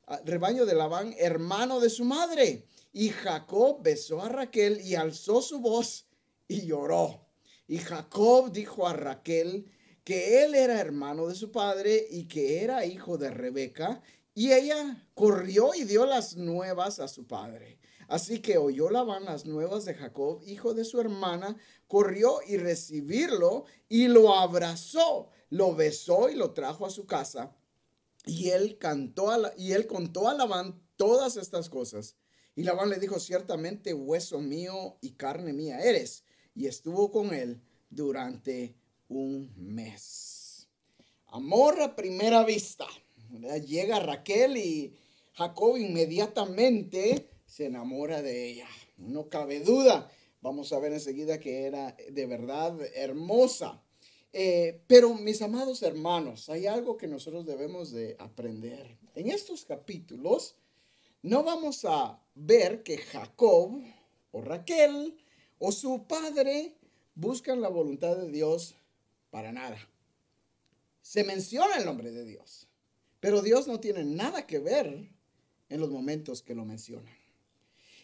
ah, 0.07 0.19
rebaño 0.25 0.65
de 0.65 0.73
Labán, 0.73 1.13
hermano 1.19 1.79
de 1.79 1.89
su 1.89 2.05
madre. 2.05 2.65
Y 2.91 3.09
Jacob 3.09 3.81
besó 3.81 4.21
a 4.21 4.29
Raquel 4.29 4.81
y 4.81 4.95
alzó 4.95 5.41
su 5.41 5.59
voz 5.59 6.07
y 6.47 6.65
lloró. 6.65 7.27
Y 7.67 7.77
Jacob 7.77 8.51
dijo 8.51 8.87
a 8.87 8.93
Raquel 8.93 9.71
que 10.03 10.43
él 10.43 10.55
era 10.55 10.79
hermano 10.79 11.27
de 11.27 11.35
su 11.35 11.51
padre 11.51 12.05
y 12.09 12.27
que 12.27 12.63
era 12.63 12.85
hijo 12.85 13.17
de 13.17 13.29
Rebeca. 13.29 14.01
Y 14.33 14.51
ella 14.51 15.07
corrió 15.13 15.75
y 15.75 15.83
dio 15.83 16.05
las 16.05 16.35
nuevas 16.35 16.99
a 16.99 17.07
su 17.07 17.27
padre. 17.27 17.79
Así 18.07 18.39
que 18.39 18.57
oyó 18.57 18.89
Labán 18.89 19.25
las 19.25 19.45
nuevas 19.45 19.85
de 19.85 19.93
Jacob, 19.93 20.41
hijo 20.45 20.73
de 20.73 20.85
su 20.85 20.99
hermana, 20.99 21.57
corrió 21.87 22.39
y 22.47 22.57
recibirlo 22.57 23.65
y 23.89 24.07
lo 24.07 24.35
abrazó, 24.35 25.29
lo 25.49 25.75
besó 25.75 26.29
y 26.29 26.35
lo 26.35 26.51
trajo 26.51 26.85
a 26.85 26.89
su 26.89 27.05
casa. 27.05 27.55
Y 28.25 28.49
él 28.49 28.77
cantó 28.77 29.31
a 29.31 29.53
y 29.57 29.73
él 29.73 29.87
contó 29.87 30.27
a 30.27 30.33
Labán 30.33 30.81
todas 30.95 31.37
estas 31.37 31.69
cosas. 31.69 32.15
Y 32.55 32.63
Labán 32.63 32.89
le 32.89 32.99
dijo, 32.99 33.19
ciertamente 33.19 33.93
hueso 33.93 34.39
mío 34.39 34.97
y 35.01 35.11
carne 35.11 35.53
mía 35.53 35.79
eres. 35.79 36.23
Y 36.55 36.67
estuvo 36.67 37.11
con 37.11 37.33
él 37.33 37.61
durante 37.89 38.75
un 39.07 39.51
mes. 39.57 40.67
Amor 41.27 41.81
a 41.81 41.95
primera 41.95 42.43
vista. 42.43 42.85
Llega 43.41 43.99
Raquel 43.99 44.57
y 44.57 44.93
Jacob 45.33 45.77
inmediatamente 45.77 47.29
se 47.45 47.65
enamora 47.65 48.21
de 48.21 48.49
ella. 48.49 48.67
No 48.97 49.29
cabe 49.29 49.59
duda. 49.59 50.11
Vamos 50.41 50.71
a 50.73 50.79
ver 50.79 50.93
enseguida 50.93 51.39
que 51.39 51.63
era 51.65 51.95
de 52.09 52.25
verdad 52.25 52.77
hermosa. 52.93 53.81
Eh, 54.31 54.81
pero 54.87 55.13
mis 55.13 55.41
amados 55.41 55.83
hermanos, 55.83 56.49
hay 56.49 56.67
algo 56.67 56.97
que 56.97 57.07
nosotros 57.07 57.45
debemos 57.45 57.91
de 57.91 58.15
aprender. 58.19 58.97
En 59.15 59.29
estos 59.29 59.65
capítulos 59.65 60.55
no 61.21 61.43
vamos 61.43 61.85
a 61.85 62.19
ver 62.35 62.83
que 62.83 62.97
Jacob 62.97 63.81
o 64.31 64.41
Raquel 64.41 65.15
o 65.59 65.71
su 65.71 66.05
padre 66.07 66.75
buscan 67.15 67.61
la 67.61 67.69
voluntad 67.69 68.17
de 68.17 68.29
Dios 68.29 68.75
para 69.29 69.51
nada. 69.51 69.77
Se 71.01 71.23
menciona 71.23 71.77
el 71.77 71.85
nombre 71.85 72.11
de 72.11 72.25
Dios, 72.25 72.67
pero 73.23 73.41
Dios 73.41 73.69
no 73.69 73.79
tiene 73.79 74.03
nada 74.03 74.45
que 74.45 74.59
ver 74.59 75.09
en 75.69 75.79
los 75.79 75.89
momentos 75.89 76.41
que 76.41 76.53
lo 76.53 76.65
mencionan. 76.65 77.15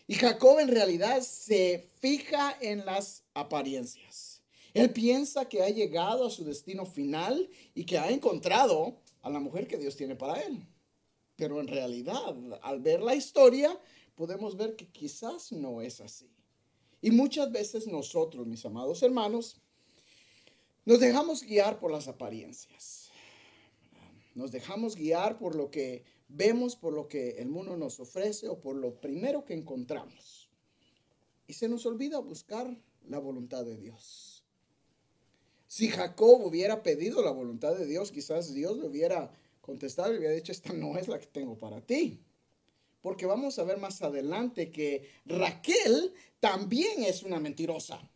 Y 0.07 0.15
Jacob 0.15 0.59
en 0.59 0.69
realidad 0.69 1.19
se 1.19 1.89
fija 1.99 2.57
en 2.61 2.85
las 2.85 3.25
apariencias. 3.33 4.41
Él 4.73 4.93
piensa 4.93 5.49
que 5.49 5.61
ha 5.61 5.67
llegado 5.67 6.25
a 6.25 6.29
su 6.29 6.45
destino 6.45 6.85
final 6.85 7.49
y 7.75 7.83
que 7.83 7.97
ha 7.97 8.09
encontrado 8.09 9.01
a 9.21 9.29
la 9.29 9.41
mujer 9.41 9.67
que 9.67 9.77
Dios 9.77 9.97
tiene 9.97 10.15
para 10.15 10.39
él. 10.39 10.65
Pero 11.35 11.59
en 11.59 11.67
realidad, 11.67 12.33
al 12.61 12.79
ver 12.79 13.01
la 13.01 13.13
historia, 13.13 13.77
podemos 14.15 14.55
ver 14.55 14.77
que 14.77 14.87
quizás 14.87 15.51
no 15.51 15.81
es 15.81 15.99
así. 15.99 16.31
Y 17.01 17.11
muchas 17.11 17.51
veces 17.51 17.87
nosotros, 17.87 18.47
mis 18.47 18.65
amados 18.65 19.03
hermanos, 19.03 19.57
nos 20.85 21.01
dejamos 21.01 21.43
guiar 21.43 21.77
por 21.77 21.91
las 21.91 22.07
apariencias. 22.07 23.08
Nos 24.39 24.51
dejamos 24.53 24.95
guiar 24.95 25.37
por 25.37 25.53
lo 25.53 25.69
que 25.69 26.05
vemos, 26.29 26.77
por 26.77 26.93
lo 26.93 27.09
que 27.09 27.31
el 27.39 27.49
mundo 27.49 27.75
nos 27.75 27.99
ofrece 27.99 28.47
o 28.47 28.61
por 28.61 28.77
lo 28.77 29.01
primero 29.01 29.43
que 29.43 29.53
encontramos. 29.53 30.49
Y 31.45 31.51
se 31.55 31.67
nos 31.67 31.85
olvida 31.85 32.19
buscar 32.19 32.73
la 33.09 33.19
voluntad 33.19 33.65
de 33.65 33.75
Dios. 33.75 34.45
Si 35.67 35.89
Jacob 35.89 36.41
hubiera 36.45 36.83
pedido 36.83 37.21
la 37.21 37.31
voluntad 37.31 37.75
de 37.75 37.85
Dios, 37.85 38.13
quizás 38.13 38.53
Dios 38.53 38.77
le 38.77 38.87
hubiera 38.87 39.29
contestado 39.59 40.13
y 40.13 40.19
hubiera 40.19 40.33
dicho, 40.33 40.53
esta 40.53 40.71
no 40.71 40.97
es 40.97 41.09
la 41.09 41.19
que 41.19 41.27
tengo 41.27 41.57
para 41.57 41.81
ti. 41.81 42.23
Porque 43.01 43.25
vamos 43.25 43.59
a 43.59 43.65
ver 43.65 43.77
más 43.77 44.01
adelante 44.01 44.71
que 44.71 45.05
Raquel 45.25 46.13
también 46.39 47.03
es 47.03 47.23
una 47.23 47.41
mentirosa 47.41 48.09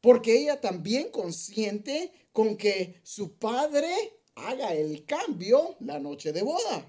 porque 0.00 0.38
ella 0.38 0.60
también 0.60 1.10
consciente 1.10 2.12
con 2.30 2.56
que 2.56 3.00
su 3.02 3.38
padre 3.38 3.92
haga 4.36 4.72
el 4.74 5.04
cambio 5.04 5.76
la 5.80 5.98
noche 5.98 6.32
de 6.32 6.42
boda. 6.42 6.86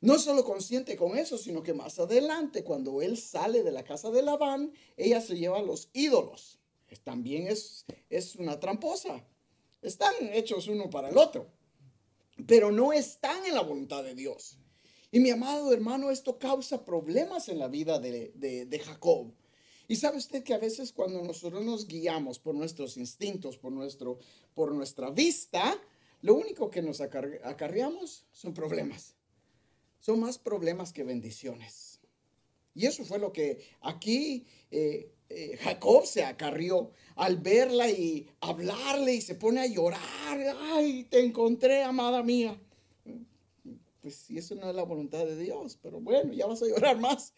No 0.00 0.18
solo 0.18 0.44
consciente 0.44 0.96
con 0.96 1.16
eso, 1.16 1.38
sino 1.38 1.62
que 1.62 1.72
más 1.72 1.98
adelante, 1.98 2.62
cuando 2.62 3.00
él 3.00 3.16
sale 3.16 3.62
de 3.62 3.72
la 3.72 3.84
casa 3.84 4.10
de 4.10 4.22
Labán, 4.22 4.72
ella 4.96 5.20
se 5.20 5.36
lleva 5.36 5.62
los 5.62 5.88
ídolos. 5.92 6.58
También 7.04 7.46
es, 7.46 7.86
es 8.10 8.36
una 8.36 8.60
tramposa. 8.60 9.24
Están 9.80 10.14
hechos 10.32 10.68
uno 10.68 10.90
para 10.90 11.08
el 11.08 11.18
otro, 11.18 11.46
pero 12.46 12.70
no 12.70 12.92
están 12.92 13.44
en 13.46 13.54
la 13.54 13.62
voluntad 13.62 14.04
de 14.04 14.14
Dios. 14.14 14.58
Y 15.10 15.20
mi 15.20 15.30
amado 15.30 15.72
hermano, 15.72 16.10
esto 16.10 16.38
causa 16.38 16.84
problemas 16.84 17.48
en 17.48 17.58
la 17.58 17.68
vida 17.68 17.98
de, 17.98 18.32
de, 18.34 18.66
de 18.66 18.78
Jacob. 18.78 19.32
Y 19.86 19.96
sabe 19.96 20.18
usted 20.18 20.42
que 20.42 20.54
a 20.54 20.58
veces 20.58 20.92
cuando 20.92 21.22
nosotros 21.22 21.62
nos 21.62 21.86
guiamos 21.86 22.38
por 22.38 22.54
nuestros 22.54 22.96
instintos, 22.96 23.58
por, 23.58 23.72
nuestro, 23.72 24.18
por 24.54 24.72
nuestra 24.72 25.10
vista, 25.10 25.78
lo 26.24 26.32
único 26.32 26.70
que 26.70 26.80
nos 26.80 27.02
acarreamos 27.02 28.24
son 28.32 28.54
problemas. 28.54 29.14
Son 30.00 30.18
más 30.18 30.38
problemas 30.38 30.90
que 30.90 31.04
bendiciones. 31.04 32.00
Y 32.74 32.86
eso 32.86 33.04
fue 33.04 33.18
lo 33.18 33.30
que 33.30 33.62
aquí 33.82 34.46
eh, 34.70 35.12
eh, 35.28 35.58
Jacob 35.58 36.06
se 36.06 36.24
acarrió 36.24 36.92
al 37.16 37.36
verla 37.36 37.90
y 37.90 38.26
hablarle 38.40 39.16
y 39.16 39.20
se 39.20 39.34
pone 39.34 39.60
a 39.60 39.66
llorar. 39.66 40.00
Ay, 40.72 41.04
te 41.10 41.22
encontré, 41.22 41.82
amada 41.82 42.22
mía. 42.22 42.58
Pues 44.00 44.16
si 44.16 44.38
eso 44.38 44.54
no 44.54 44.70
es 44.70 44.74
la 44.74 44.84
voluntad 44.84 45.26
de 45.26 45.36
Dios, 45.36 45.78
pero 45.82 46.00
bueno, 46.00 46.32
ya 46.32 46.46
vas 46.46 46.62
a 46.62 46.66
llorar 46.66 46.98
más. 46.98 47.34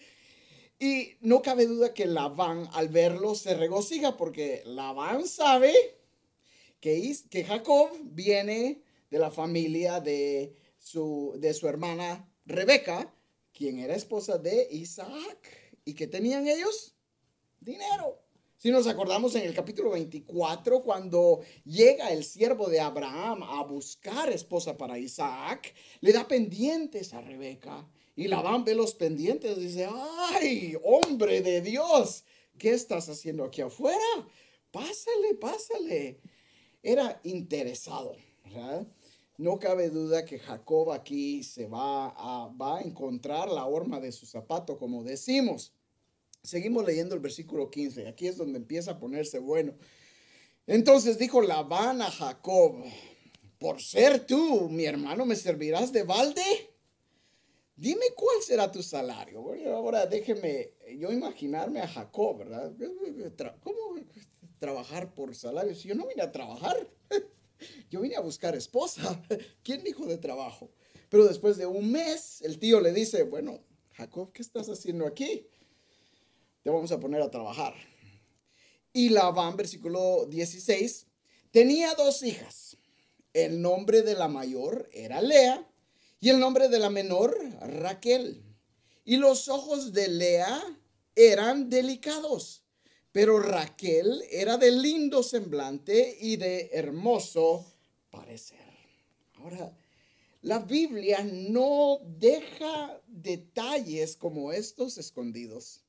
Y 0.79 1.17
no 1.23 1.43
cabe 1.43 1.67
duda 1.67 1.93
que 1.93 2.07
Labán 2.07 2.69
al 2.73 2.89
verlo 2.89 3.35
se 3.35 3.57
regocija 3.57 4.17
porque 4.17 4.63
Labán 4.65 5.27
sabe 5.27 5.75
que, 6.81 7.17
que 7.31 7.45
Jacob 7.45 7.91
viene 8.03 8.83
de 9.11 9.19
la 9.19 9.31
familia 9.31 10.01
de 10.01 10.57
su, 10.79 11.35
de 11.39 11.55
su 11.55 11.69
hermana 11.69 12.29
Rebeca, 12.45 13.15
quien 13.53 13.79
era 13.79 13.95
esposa 13.95 14.39
de 14.39 14.69
Isaac. 14.71 15.75
¿Y 15.85 15.95
que 15.95 16.07
tenían 16.07 16.49
ellos? 16.49 16.95
Dinero. 17.61 18.23
Si 18.59 18.71
nos 18.71 18.87
acordamos 18.87 19.35
en 19.35 19.43
el 19.43 19.55
capítulo 19.55 19.91
24, 19.91 20.83
cuando 20.83 21.41
llega 21.65 22.11
el 22.11 22.25
siervo 22.25 22.69
de 22.69 22.81
Abraham 22.81 23.43
a 23.43 23.63
buscar 23.63 24.31
esposa 24.31 24.77
para 24.77 24.99
Isaac, 24.99 25.75
le 26.01 26.13
da 26.13 26.27
pendientes 26.27 27.13
a 27.13 27.21
Rebeca 27.21 27.87
y 28.17 28.29
Labán 28.29 28.65
ve 28.65 28.75
los 28.75 28.95
pendientes 28.95 29.59
y 29.59 29.61
dice, 29.61 29.89
ay, 30.33 30.75
hombre 30.83 31.43
de 31.43 31.61
Dios, 31.61 32.25
¿qué 32.59 32.71
estás 32.71 33.11
haciendo 33.11 33.45
aquí 33.45 33.61
afuera? 33.61 33.99
Pásale, 34.71 35.35
pásale. 35.39 36.21
Era 36.87 37.21
interesado, 37.25 38.15
¿verdad? 38.45 38.87
No 39.39 39.59
cabe 39.59 39.91
duda 39.91 40.25
que 40.25 40.39
Jacob 40.39 40.93
aquí 40.93 41.43
se 41.43 41.67
va 41.67 42.11
a, 42.17 42.47
va 42.47 42.79
a 42.79 42.83
encontrar 42.83 43.51
la 43.51 43.67
horma 43.67 43.99
de 43.99 44.13
su 44.13 44.25
zapato, 44.25 44.79
como 44.79 45.03
decimos. 45.03 45.73
Seguimos 46.45 46.87
leyendo 46.87 47.17
el 47.17 47.21
versículo 47.21 47.71
15. 47.71 48.07
Aquí 48.07 48.29
es 48.29 48.37
donde 48.37 48.59
empieza 48.59 48.93
a 48.93 48.99
ponerse 49.01 49.41
bueno. 49.41 49.75
Entonces 50.69 51.19
dijo 51.19 51.43
Labán 51.43 52.03
a 52.03 52.11
Jacob, 52.13 52.77
por 53.59 53.83
ser 53.83 54.25
tú, 54.25 54.69
mi 54.71 54.85
hermano, 54.85 55.27
¿me 55.27 55.35
servirás 55.35 55.93
de 55.93 56.05
balde? 56.05 56.71
Dime 57.75 58.07
cuál 58.15 58.41
será 58.43 58.71
tu 58.71 58.81
salario. 58.81 59.45
Ahora 59.75 60.07
déjeme 60.07 60.71
yo 60.97 61.11
imaginarme 61.11 61.81
a 61.81 61.89
Jacob, 61.89 62.39
¿verdad? 62.39 62.73
¿Cómo 63.61 63.97
trabajar 64.59 65.15
por 65.15 65.35
salario? 65.35 65.75
Si 65.75 65.89
yo 65.89 65.95
no 65.95 66.07
vine 66.07 66.23
a 66.23 66.33
trabajar, 66.33 66.89
yo 67.91 68.01
vine 68.01 68.17
a 68.17 68.21
buscar 68.21 68.55
esposa. 68.57 69.23
¿Quién 69.63 69.83
dijo 69.83 70.07
de 70.07 70.19
trabajo? 70.19 70.71
Pero 71.09 71.25
después 71.25 71.57
de 71.57 71.67
un 71.67 71.93
mes, 71.93 72.43
el 72.43 72.59
tío 72.59 72.81
le 72.81 72.93
dice, 72.93 73.23
bueno, 73.23 73.61
Jacob, 73.93 74.33
¿qué 74.33 74.43
estás 74.43 74.69
haciendo 74.69 75.07
aquí? 75.07 75.47
te 76.67 76.71
vamos 76.71 76.91
a 76.91 76.99
poner 76.99 77.23
a 77.23 77.31
trabajar. 77.31 77.75
Y 78.93 79.11
Labán, 79.11 79.57
versículo 79.57 80.27
16, 80.27 81.07
tenía 81.53 81.95
dos 81.95 82.25
hijas. 82.25 82.77
El 83.33 83.63
nombre 83.63 84.03
de 84.03 84.17
la 84.17 84.27
mayor 84.27 84.89
era 84.93 85.21
Lea 85.21 85.65
y 86.19 86.29
el 86.29 86.41
nombre 86.41 86.69
de 86.69 86.81
la 86.81 86.91
menor 86.91 87.39
Raquel. 87.61 88.43
Y 89.05 89.19
los 89.19 89.47
ojos 89.47 89.93
de 89.93 90.09
Lea 90.09 90.61
eran 91.15 91.71
delicados, 91.71 92.65
pero 93.17 93.39
Raquel 93.39 94.25
era 94.31 94.59
de 94.59 94.71
lindo 94.71 95.23
semblante 95.23 96.19
y 96.21 96.37
de 96.37 96.69
hermoso 96.71 97.65
parecer. 98.11 98.59
Ahora, 99.37 99.75
la 100.43 100.59
Biblia 100.59 101.25
no 101.25 101.99
deja 102.05 103.01
detalles 103.07 104.17
como 104.17 104.53
estos 104.53 104.99
escondidos. 104.99 105.81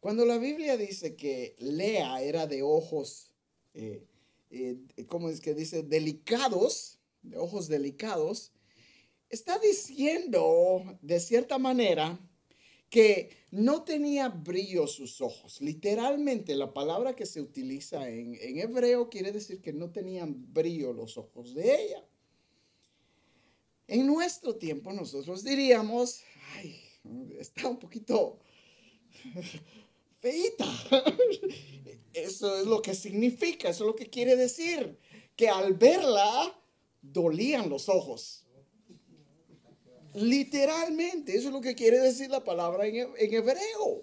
Cuando 0.00 0.26
la 0.26 0.38
Biblia 0.38 0.76
dice 0.76 1.14
que 1.14 1.54
Lea 1.60 2.20
era 2.20 2.48
de 2.48 2.64
ojos, 2.64 3.30
eh, 3.72 4.04
eh, 4.50 4.76
¿cómo 5.06 5.30
es 5.30 5.40
que 5.40 5.54
dice? 5.54 5.84
Delicados, 5.84 6.98
de 7.22 7.38
ojos 7.38 7.68
delicados, 7.68 8.50
está 9.28 9.60
diciendo 9.60 10.98
de 11.00 11.20
cierta 11.20 11.58
manera 11.58 12.18
que 12.88 13.30
no 13.50 13.82
tenía 13.82 14.28
brillo 14.28 14.86
sus 14.86 15.20
ojos. 15.20 15.60
Literalmente 15.60 16.54
la 16.54 16.72
palabra 16.72 17.16
que 17.16 17.26
se 17.26 17.40
utiliza 17.40 18.08
en, 18.08 18.34
en 18.40 18.58
hebreo 18.58 19.08
quiere 19.08 19.32
decir 19.32 19.60
que 19.60 19.72
no 19.72 19.90
tenían 19.90 20.52
brillo 20.52 20.92
los 20.92 21.16
ojos 21.18 21.54
de 21.54 21.82
ella. 21.82 22.04
En 23.88 24.06
nuestro 24.06 24.56
tiempo 24.56 24.92
nosotros 24.92 25.44
diríamos, 25.44 26.20
ay, 26.54 26.76
está 27.38 27.68
un 27.68 27.78
poquito 27.78 28.38
feita. 30.20 30.66
Eso 32.12 32.58
es 32.58 32.66
lo 32.66 32.80
que 32.80 32.94
significa, 32.94 33.68
eso 33.68 33.84
es 33.84 33.88
lo 33.88 33.94
que 33.94 34.08
quiere 34.08 34.36
decir, 34.36 34.98
que 35.36 35.50
al 35.50 35.74
verla 35.74 36.58
dolían 37.02 37.68
los 37.68 37.90
ojos. 37.90 38.45
Literalmente, 40.16 41.36
eso 41.36 41.48
es 41.48 41.52
lo 41.52 41.60
que 41.60 41.74
quiere 41.74 41.98
decir 41.98 42.30
la 42.30 42.42
palabra 42.42 42.86
en, 42.86 42.96
hebreo. 43.18 44.02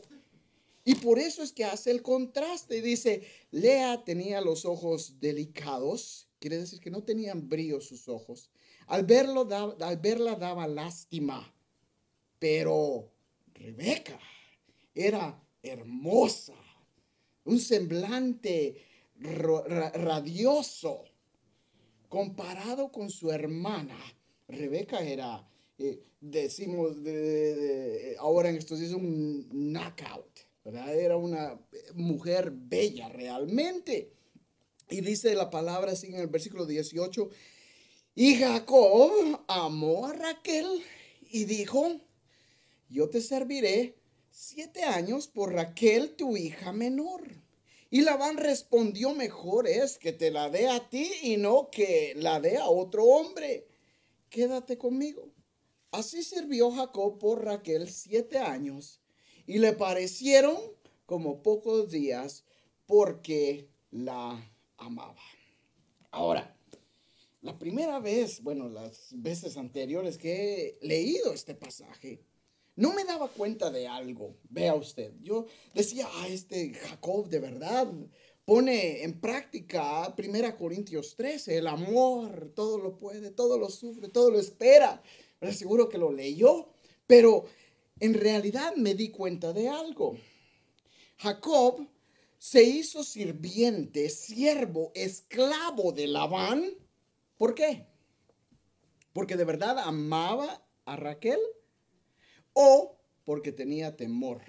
Y 0.85 0.93
por 0.95 1.17
eso 1.17 1.41
es 1.41 1.51
que 1.51 1.65
hace 1.65 1.89
el 1.89 2.03
contraste. 2.03 2.83
Dice, 2.83 3.23
Lea 3.49 4.03
tenía 4.03 4.39
los 4.39 4.63
ojos 4.63 5.19
delicados, 5.19 6.27
quiere 6.37 6.59
decir 6.59 6.79
que 6.79 6.91
no 6.91 7.03
tenían 7.03 7.49
brillo 7.49 7.81
sus 7.81 8.07
ojos. 8.07 8.51
Al, 8.85 9.05
verlo, 9.05 9.47
al 9.79 9.97
verla 9.97 10.35
daba 10.35 10.67
lástima, 10.67 11.51
pero 12.37 13.11
Rebeca 13.55 14.19
era 14.93 15.43
hermosa, 15.63 16.53
un 17.45 17.59
semblante 17.59 18.85
radioso. 19.15 21.05
Comparado 22.07 22.91
con 22.91 23.09
su 23.09 23.31
hermana, 23.31 23.97
Rebeca 24.47 24.99
era 24.99 25.49
eh, 25.77 26.03
decimos 26.19 26.97
ahora 28.19 28.49
en 28.49 28.55
estos 28.55 28.79
días 28.79 28.91
un 28.91 29.47
knockout, 29.51 30.39
¿verdad? 30.63 30.95
Era 30.95 31.17
una 31.17 31.59
mujer 31.95 32.51
bella 32.51 33.09
realmente. 33.09 34.11
Y 34.89 35.01
dice 35.01 35.33
la 35.35 35.49
palabra 35.49 35.93
así 35.93 36.07
en 36.07 36.15
el 36.15 36.27
versículo 36.27 36.65
18, 36.65 37.29
y 38.15 38.35
Jacob 38.35 39.43
amó 39.47 40.05
a 40.05 40.13
Raquel 40.13 40.67
y 41.31 41.45
dijo, 41.45 41.99
yo 42.89 43.09
te 43.09 43.21
serviré 43.21 43.95
siete 44.29 44.83
años 44.83 45.27
por 45.27 45.53
Raquel, 45.53 46.15
tu 46.15 46.37
hija 46.37 46.71
menor. 46.73 47.23
Y 47.89 48.01
Labán 48.01 48.37
respondió, 48.37 49.15
mejor 49.15 49.67
es 49.67 49.97
que 49.97 50.13
te 50.13 50.29
la 50.29 50.51
dé 50.51 50.67
a 50.67 50.89
ti 50.89 51.11
y 51.23 51.37
no 51.37 51.69
que 51.71 52.13
la 52.15 52.39
dé 52.39 52.57
a 52.57 52.67
otro 52.67 53.03
hombre. 53.03 53.67
Quédate 54.29 54.77
conmigo. 54.77 55.32
Así 55.93 56.23
sirvió 56.23 56.71
Jacob 56.71 57.19
por 57.19 57.45
Raquel 57.45 57.87
siete 57.87 58.39
años 58.39 58.99
y 59.45 59.59
le 59.59 59.73
parecieron 59.73 60.57
como 61.05 61.43
pocos 61.43 61.91
días 61.91 62.45
porque 62.87 63.69
la 63.91 64.43
amaba. 64.77 65.21
Ahora, 66.09 66.57
la 67.43 67.59
primera 67.59 67.99
vez, 67.99 68.41
bueno, 68.41 68.69
las 68.69 69.09
veces 69.11 69.55
anteriores 69.55 70.17
que 70.17 70.79
he 70.81 70.87
leído 70.87 71.31
este 71.31 71.53
pasaje, 71.53 72.23
no 72.75 72.91
me 72.95 73.03
daba 73.03 73.27
cuenta 73.27 73.69
de 73.69 73.87
algo. 73.87 74.35
Vea 74.49 74.73
usted, 74.73 75.13
yo 75.21 75.45
decía, 75.75 76.07
ah, 76.11 76.27
este 76.27 76.73
Jacob 76.73 77.29
de 77.29 77.37
verdad 77.37 77.87
pone 78.45 79.03
en 79.03 79.21
práctica 79.21 80.11
1 80.17 80.57
Corintios 80.57 81.15
13, 81.15 81.59
el 81.59 81.67
amor, 81.67 82.51
todo 82.55 82.79
lo 82.79 82.97
puede, 82.97 83.29
todo 83.29 83.59
lo 83.59 83.69
sufre, 83.69 84.09
todo 84.09 84.31
lo 84.31 84.39
espera 84.39 85.03
seguro 85.51 85.89
que 85.89 85.97
lo 85.97 86.11
leyó, 86.11 86.69
pero 87.07 87.45
en 87.99 88.13
realidad 88.13 88.75
me 88.75 88.93
di 88.93 89.09
cuenta 89.09 89.51
de 89.53 89.69
algo. 89.69 90.17
Jacob 91.17 91.87
se 92.37 92.63
hizo 92.63 93.03
sirviente, 93.03 94.09
siervo, 94.09 94.91
esclavo 94.95 95.91
de 95.91 96.07
Labán. 96.07 96.63
¿Por 97.37 97.55
qué? 97.55 97.87
Porque 99.13 99.37
de 99.37 99.45
verdad 99.45 99.79
amaba 99.79 100.65
a 100.85 100.95
Raquel 100.95 101.39
o 102.53 102.97
porque 103.23 103.51
tenía 103.51 103.95
temor. 103.95 104.41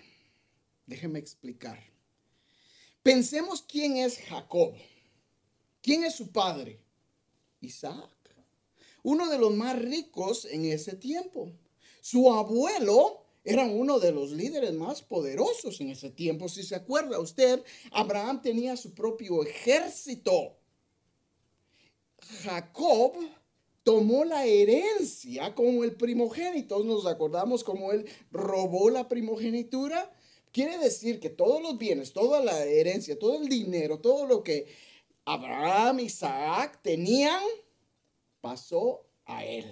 Déjeme 0.86 1.18
explicar. 1.18 1.78
Pensemos 3.02 3.62
quién 3.62 3.96
es 3.98 4.18
Jacob. 4.18 4.74
¿Quién 5.80 6.04
es 6.04 6.14
su 6.14 6.32
padre? 6.32 6.80
Isaac 7.60 8.23
uno 9.04 9.30
de 9.30 9.38
los 9.38 9.54
más 9.54 9.80
ricos 9.80 10.46
en 10.46 10.64
ese 10.64 10.96
tiempo. 10.96 11.52
Su 12.00 12.32
abuelo 12.32 13.24
era 13.44 13.64
uno 13.64 14.00
de 14.00 14.10
los 14.10 14.32
líderes 14.32 14.72
más 14.72 15.02
poderosos 15.02 15.80
en 15.80 15.90
ese 15.90 16.10
tiempo. 16.10 16.48
Si 16.48 16.62
se 16.62 16.74
acuerda 16.74 17.20
usted, 17.20 17.62
Abraham 17.92 18.42
tenía 18.42 18.76
su 18.76 18.94
propio 18.94 19.44
ejército. 19.44 20.56
Jacob 22.42 23.12
tomó 23.82 24.24
la 24.24 24.46
herencia 24.46 25.54
como 25.54 25.84
el 25.84 25.94
primogénito. 25.94 26.82
Nos 26.82 27.06
acordamos 27.06 27.62
cómo 27.62 27.92
él 27.92 28.06
robó 28.32 28.88
la 28.88 29.08
primogenitura. 29.08 30.10
Quiere 30.50 30.78
decir 30.78 31.20
que 31.20 31.28
todos 31.28 31.62
los 31.62 31.76
bienes, 31.76 32.14
toda 32.14 32.40
la 32.40 32.64
herencia, 32.64 33.18
todo 33.18 33.42
el 33.42 33.48
dinero, 33.48 34.00
todo 34.00 34.26
lo 34.26 34.42
que 34.42 34.66
Abraham, 35.26 36.00
y 36.00 36.04
Isaac 36.04 36.80
tenían, 36.82 37.42
pasó 38.44 39.06
a 39.24 39.42
él. 39.42 39.64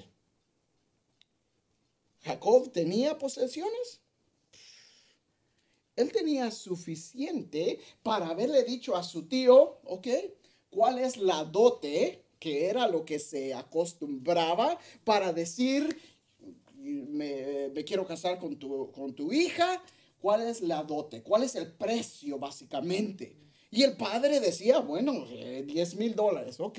Jacob 2.23 2.73
tenía 2.73 3.19
posesiones. 3.19 4.01
Él 5.95 6.11
tenía 6.11 6.51
suficiente 6.51 7.81
para 8.03 8.29
haberle 8.29 8.65
dicho 8.65 8.97
a 8.97 9.03
su 9.03 9.29
tío, 9.29 9.81
ok, 9.85 10.09
cuál 10.71 10.99
es 10.99 11.19
la 11.19 11.45
dote, 11.45 12.25
que 12.39 12.65
era 12.65 12.89
lo 12.89 13.05
que 13.05 13.19
se 13.19 13.53
acostumbraba 13.53 14.79
para 15.05 15.35
decir, 15.35 15.95
me, 16.75 17.71
quiero 17.85 18.07
casar 18.07 18.39
con 18.39 18.59
tu, 18.59 18.91
con 18.91 19.15
tu 19.15 19.35
hija, 19.35 19.83
cuál 20.19 20.49
es 20.49 20.63
la 20.63 20.83
dote, 20.83 21.23
cuál 21.23 21.43
es 21.43 21.57
el 21.57 21.71
precio 21.71 22.39
básicamente. 22.39 23.37
Y 23.71 23.83
el 23.83 23.99
padre 23.99 24.41
decía, 24.41 24.79
bueno, 24.79 25.27
10 25.27 25.93
eh, 25.93 25.97
mil 25.97 26.15
dólares, 26.15 26.59
ok, 26.59 26.79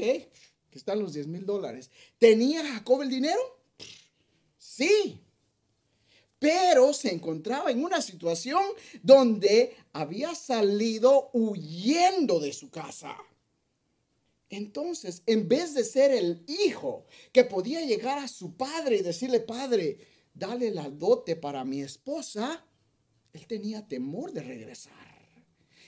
que 0.73 0.79
están 0.79 0.99
los 0.99 1.13
10 1.13 1.27
mil 1.27 1.45
dólares. 1.45 1.91
¿Tenía 2.17 2.65
Jacob 2.65 3.03
el 3.03 3.09
dinero? 3.09 3.39
Sí. 4.57 5.21
Pero 6.39 6.93
se 6.93 7.13
encontraba 7.13 7.69
en 7.69 7.83
una 7.83 8.01
situación 8.01 8.63
donde 9.03 9.75
había 9.93 10.33
salido 10.33 11.29
huyendo 11.31 12.39
de 12.39 12.51
su 12.53 12.71
casa. 12.71 13.15
Entonces, 14.49 15.21
en 15.27 15.47
vez 15.47 15.75
de 15.75 15.83
ser 15.83 16.09
el 16.11 16.43
hijo 16.47 17.05
que 17.31 17.43
podía 17.43 17.85
llegar 17.85 18.17
a 18.17 18.27
su 18.27 18.57
padre 18.57 18.97
y 18.97 19.01
decirle, 19.03 19.41
padre, 19.41 19.99
dale 20.33 20.71
la 20.71 20.89
dote 20.89 21.35
para 21.35 21.63
mi 21.63 21.81
esposa, 21.81 22.65
él 23.31 23.45
tenía 23.45 23.87
temor 23.87 24.31
de 24.31 24.41
regresar. 24.41 25.02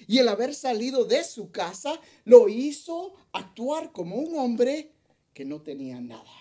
Y 0.07 0.19
el 0.19 0.27
haber 0.27 0.53
salido 0.53 1.05
de 1.05 1.23
su 1.23 1.51
casa 1.51 1.99
lo 2.23 2.47
hizo 2.47 3.13
actuar 3.31 3.91
como 3.91 4.17
un 4.17 4.37
hombre 4.37 4.91
que 5.33 5.45
no 5.45 5.61
tenía 5.61 5.99
nada, 5.99 6.31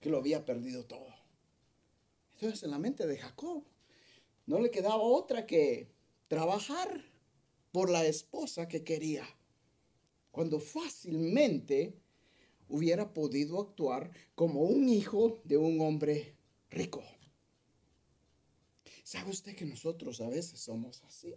que 0.00 0.10
lo 0.10 0.18
había 0.18 0.44
perdido 0.44 0.84
todo. 0.84 1.14
Entonces 2.34 2.62
en 2.62 2.70
la 2.70 2.78
mente 2.78 3.06
de 3.06 3.18
Jacob 3.18 3.64
no 4.46 4.60
le 4.60 4.70
quedaba 4.70 4.96
otra 4.96 5.46
que 5.46 5.88
trabajar 6.28 7.04
por 7.72 7.90
la 7.90 8.04
esposa 8.06 8.68
que 8.68 8.84
quería, 8.84 9.24
cuando 10.30 10.60
fácilmente 10.60 11.94
hubiera 12.68 13.12
podido 13.12 13.60
actuar 13.60 14.10
como 14.34 14.62
un 14.62 14.88
hijo 14.88 15.40
de 15.44 15.56
un 15.56 15.80
hombre 15.80 16.36
rico. 16.70 17.02
¿Sabe 19.04 19.30
usted 19.30 19.56
que 19.56 19.64
nosotros 19.64 20.20
a 20.20 20.28
veces 20.28 20.60
somos 20.60 21.02
así? 21.04 21.34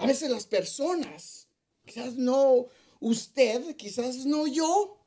A 0.00 0.06
veces 0.06 0.30
las 0.30 0.46
personas, 0.46 1.46
quizás 1.84 2.14
no 2.16 2.68
usted, 3.00 3.76
quizás 3.76 4.24
no 4.24 4.46
yo, 4.46 4.98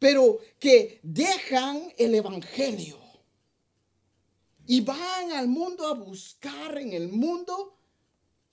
pero 0.00 0.40
que 0.58 0.98
dejan 1.04 1.92
el 1.96 2.16
Evangelio 2.16 2.98
y 4.66 4.80
van 4.80 5.30
al 5.30 5.46
mundo 5.46 5.86
a 5.86 5.94
buscar 5.94 6.76
en 6.78 6.92
el 6.92 7.08
mundo 7.08 7.78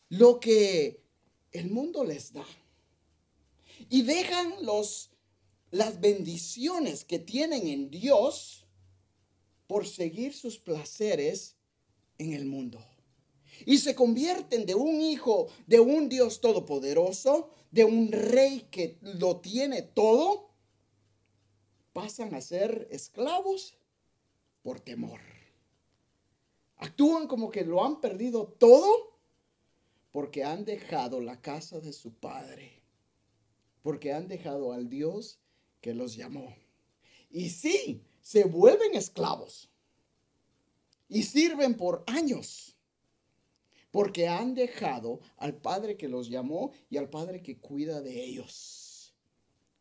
lo 0.09 0.39
que 0.39 1.01
el 1.51 1.71
mundo 1.71 2.03
les 2.03 2.33
da. 2.33 2.45
Y 3.89 4.03
dejan 4.03 4.63
los, 4.63 5.09
las 5.71 5.99
bendiciones 5.99 7.03
que 7.03 7.17
tienen 7.17 7.67
en 7.67 7.89
Dios 7.89 8.67
por 9.65 9.87
seguir 9.87 10.35
sus 10.35 10.59
placeres 10.59 11.55
en 12.19 12.33
el 12.33 12.45
mundo. 12.45 12.79
Y 13.65 13.77
se 13.79 13.95
convierten 13.95 14.65
de 14.65 14.75
un 14.75 15.01
hijo 15.01 15.47
de 15.67 15.79
un 15.79 16.09
Dios 16.09 16.41
todopoderoso, 16.41 17.49
de 17.71 17.83
un 17.83 18.11
rey 18.11 18.67
que 18.71 18.97
lo 19.01 19.37
tiene 19.37 19.81
todo, 19.81 20.49
pasan 21.93 22.33
a 22.33 22.41
ser 22.41 22.87
esclavos 22.91 23.77
por 24.61 24.79
temor. 24.79 25.19
Actúan 26.77 27.27
como 27.27 27.49
que 27.49 27.65
lo 27.65 27.83
han 27.83 27.99
perdido 27.99 28.47
todo 28.47 29.19
porque 30.11 30.43
han 30.43 30.65
dejado 30.65 31.21
la 31.21 31.41
casa 31.41 31.79
de 31.79 31.93
su 31.93 32.13
padre, 32.13 32.81
porque 33.81 34.13
han 34.13 34.27
dejado 34.27 34.73
al 34.73 34.89
Dios 34.89 35.39
que 35.81 35.93
los 35.93 36.15
llamó. 36.15 36.55
Y 37.29 37.49
sí, 37.49 38.03
se 38.21 38.45
vuelven 38.45 38.95
esclavos 38.95 39.69
y 41.07 41.23
sirven 41.23 41.75
por 41.75 42.03
años, 42.07 42.77
porque 43.91 44.27
han 44.27 44.53
dejado 44.53 45.19
al 45.37 45.55
Padre 45.55 45.97
que 45.97 46.07
los 46.07 46.29
llamó 46.29 46.71
y 46.89 46.97
al 46.97 47.09
Padre 47.09 47.41
que 47.41 47.57
cuida 47.57 48.01
de 48.01 48.23
ellos. 48.23 49.13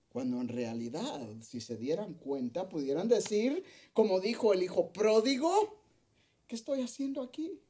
Cuando 0.09 0.40
en 0.40 0.49
realidad, 0.49 1.21
si 1.42 1.61
se 1.61 1.77
dieran 1.77 2.14
cuenta, 2.14 2.68
pudieran 2.68 3.09
decir, 3.09 3.62
como 3.92 4.21
dijo 4.21 4.55
el 4.55 4.62
hijo 4.62 4.92
pródigo, 4.92 5.83
¿qué 6.47 6.57
estoy 6.57 6.81
haciendo 6.81 7.23
aquí? 7.23 7.61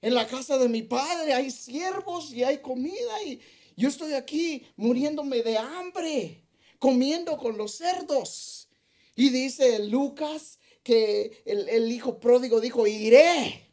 En 0.00 0.14
la 0.14 0.26
casa 0.26 0.58
de 0.58 0.68
mi 0.68 0.82
padre 0.82 1.32
hay 1.32 1.50
siervos 1.50 2.32
y 2.32 2.42
hay 2.42 2.58
comida 2.58 3.22
y 3.24 3.40
yo 3.76 3.88
estoy 3.88 4.14
aquí 4.14 4.64
muriéndome 4.76 5.42
de 5.42 5.58
hambre, 5.58 6.44
comiendo 6.78 7.36
con 7.36 7.56
los 7.56 7.76
cerdos. 7.76 8.68
Y 9.14 9.30
dice 9.30 9.80
Lucas 9.86 10.58
que 10.82 11.42
el, 11.44 11.68
el 11.68 11.90
hijo 11.90 12.18
pródigo 12.18 12.60
dijo, 12.60 12.86
iré 12.86 13.71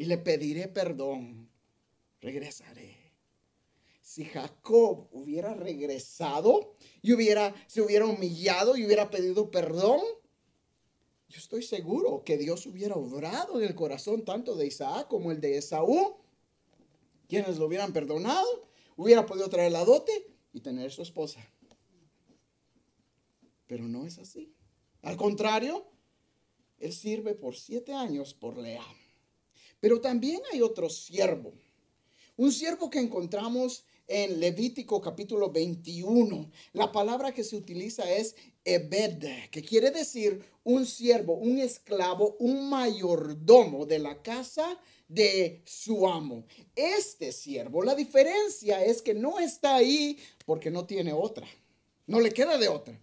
y 0.00 0.06
le 0.06 0.16
pediré 0.16 0.66
perdón, 0.66 1.50
regresaré. 2.22 2.96
Si 4.00 4.24
Jacob 4.24 5.08
hubiera 5.12 5.52
regresado 5.52 6.74
y 7.02 7.12
hubiera, 7.12 7.54
se 7.66 7.82
hubiera 7.82 8.06
humillado 8.06 8.78
y 8.78 8.86
hubiera 8.86 9.10
pedido 9.10 9.50
perdón, 9.50 10.00
yo 11.28 11.38
estoy 11.38 11.62
seguro 11.62 12.24
que 12.24 12.38
Dios 12.38 12.64
hubiera 12.64 12.94
obrado 12.94 13.60
en 13.60 13.66
el 13.66 13.74
corazón 13.74 14.24
tanto 14.24 14.56
de 14.56 14.68
Isaac 14.68 15.06
como 15.06 15.32
el 15.32 15.42
de 15.42 15.58
Esaú, 15.58 16.16
quienes 17.28 17.58
lo 17.58 17.66
hubieran 17.66 17.92
perdonado, 17.92 18.70
hubiera 18.96 19.26
podido 19.26 19.50
traer 19.50 19.72
la 19.72 19.84
dote 19.84 20.32
y 20.54 20.60
tener 20.60 20.90
su 20.92 21.02
esposa. 21.02 21.46
Pero 23.66 23.86
no 23.86 24.06
es 24.06 24.18
así. 24.18 24.54
Al 25.02 25.18
contrario, 25.18 25.84
él 26.78 26.94
sirve 26.94 27.34
por 27.34 27.54
siete 27.54 27.92
años 27.92 28.32
por 28.32 28.56
Lea. 28.56 28.82
Pero 29.80 30.00
también 30.00 30.40
hay 30.52 30.60
otro 30.60 30.90
siervo, 30.90 31.52
un 32.36 32.52
siervo 32.52 32.88
que 32.90 32.98
encontramos 32.98 33.84
en 34.06 34.40
Levítico 34.40 35.00
capítulo 35.00 35.50
21. 35.50 36.50
La 36.72 36.90
palabra 36.90 37.32
que 37.32 37.44
se 37.44 37.56
utiliza 37.56 38.10
es 38.10 38.34
Ebed, 38.64 39.50
que 39.50 39.62
quiere 39.62 39.90
decir 39.90 40.42
un 40.64 40.84
siervo, 40.84 41.34
un 41.34 41.58
esclavo, 41.58 42.36
un 42.40 42.68
mayordomo 42.68 43.86
de 43.86 44.00
la 44.00 44.20
casa 44.20 44.78
de 45.08 45.62
su 45.64 46.08
amo. 46.08 46.44
Este 46.74 47.30
siervo, 47.32 47.82
la 47.82 47.94
diferencia 47.94 48.84
es 48.84 49.00
que 49.00 49.14
no 49.14 49.38
está 49.38 49.76
ahí 49.76 50.18
porque 50.44 50.70
no 50.70 50.86
tiene 50.86 51.12
otra, 51.12 51.46
no 52.06 52.20
le 52.20 52.32
queda 52.32 52.58
de 52.58 52.68
otra. 52.68 53.00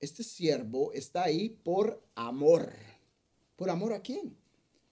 Este 0.00 0.22
siervo 0.22 0.92
está 0.92 1.24
ahí 1.24 1.50
por 1.50 2.02
amor. 2.14 2.72
¿Por 3.56 3.70
amor 3.70 3.92
a 3.92 4.00
quién? 4.00 4.36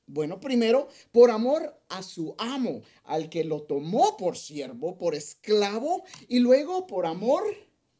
Bueno, 0.07 0.41
primero, 0.41 0.89
por 1.11 1.31
amor 1.31 1.81
a 1.89 2.03
su 2.03 2.35
amo, 2.39 2.83
al 3.05 3.31
que 3.31 3.45
lo 3.45 3.63
tomó 3.63 4.17
por 4.17 4.37
siervo, 4.37 4.99
por 4.99 5.15
esclavo, 5.15 6.05
y 6.29 6.41
luego 6.41 6.87
por 6.87 7.07
amor 7.07 7.45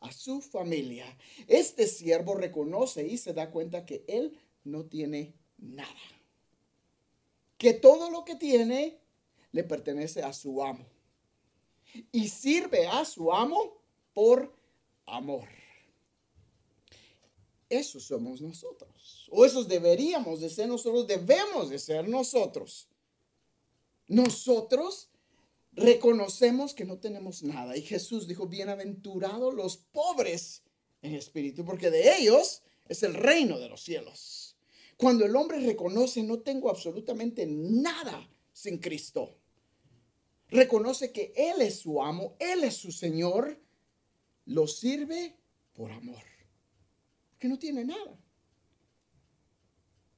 a 0.01 0.13
su 0.13 0.41
familia. 0.41 1.07
Este 1.47 1.87
siervo 1.87 2.35
reconoce 2.35 3.07
y 3.07 3.17
se 3.19 3.33
da 3.33 3.51
cuenta 3.51 3.87
que 3.87 4.05
él 4.09 4.37
no 4.65 4.85
tiene 4.85 5.35
nada. 5.59 5.89
Que 7.57 7.73
todo 7.73 8.11
lo 8.11 8.25
que 8.25 8.35
tiene 8.35 8.99
le 9.53 9.65
pertenece 9.65 10.23
a 10.23 10.33
su 10.33 10.63
amo. 10.63 10.85
Y 12.11 12.29
sirve 12.29 12.87
a 12.87 13.05
su 13.05 13.33
amo 13.33 13.81
por 14.13 14.53
amor. 15.07 15.62
Esos 17.73 18.05
somos 18.05 18.43
nosotros. 18.43 19.27
O 19.31 19.47
esos 19.47 19.67
deberíamos 19.67 20.43
de 20.43 20.51
ser 20.51 20.69
nosotros, 20.69 21.07
debemos 21.07 21.71
de 21.71 21.79
ser 21.79 22.07
nosotros. 22.07 22.87
Nosotros 24.09 25.09
reconocemos 25.73 26.75
que 26.75 26.85
no 26.85 26.99
tenemos 26.99 27.43
nada. 27.43 27.75
Y 27.75 27.81
Jesús 27.81 28.29
dijo, 28.29 28.47
bienaventurados 28.47 29.55
los 29.55 29.79
pobres 29.79 30.63
en 31.01 31.15
espíritu, 31.15 31.65
porque 31.65 31.91
de 31.91 32.15
ellos 32.19 32.61
es 32.89 33.03
el 33.05 33.15
reino 33.15 33.59
de 33.59 33.71
los 33.71 33.83
cielos. 33.83 34.55
Cuando 34.99 35.25
el 35.25 35.35
hombre 35.35 35.59
reconoce, 35.61 36.23
no 36.23 36.41
tengo 36.41 36.69
absolutamente 36.69 37.47
nada 37.47 38.29
sin 38.53 38.81
Cristo. 38.81 39.35
Reconoce 40.51 41.11
que 41.11 41.33
Él 41.35 41.63
es 41.63 41.79
su 41.79 42.03
amo, 42.03 42.37
Él 42.39 42.65
es 42.65 42.77
su 42.77 42.93
Señor, 42.93 43.59
lo 44.45 44.67
sirve 44.67 45.39
por 45.73 45.91
amor 45.91 46.32
que 47.43 47.49
no 47.49 47.59
tiene 47.59 47.85
nada. 47.85 48.17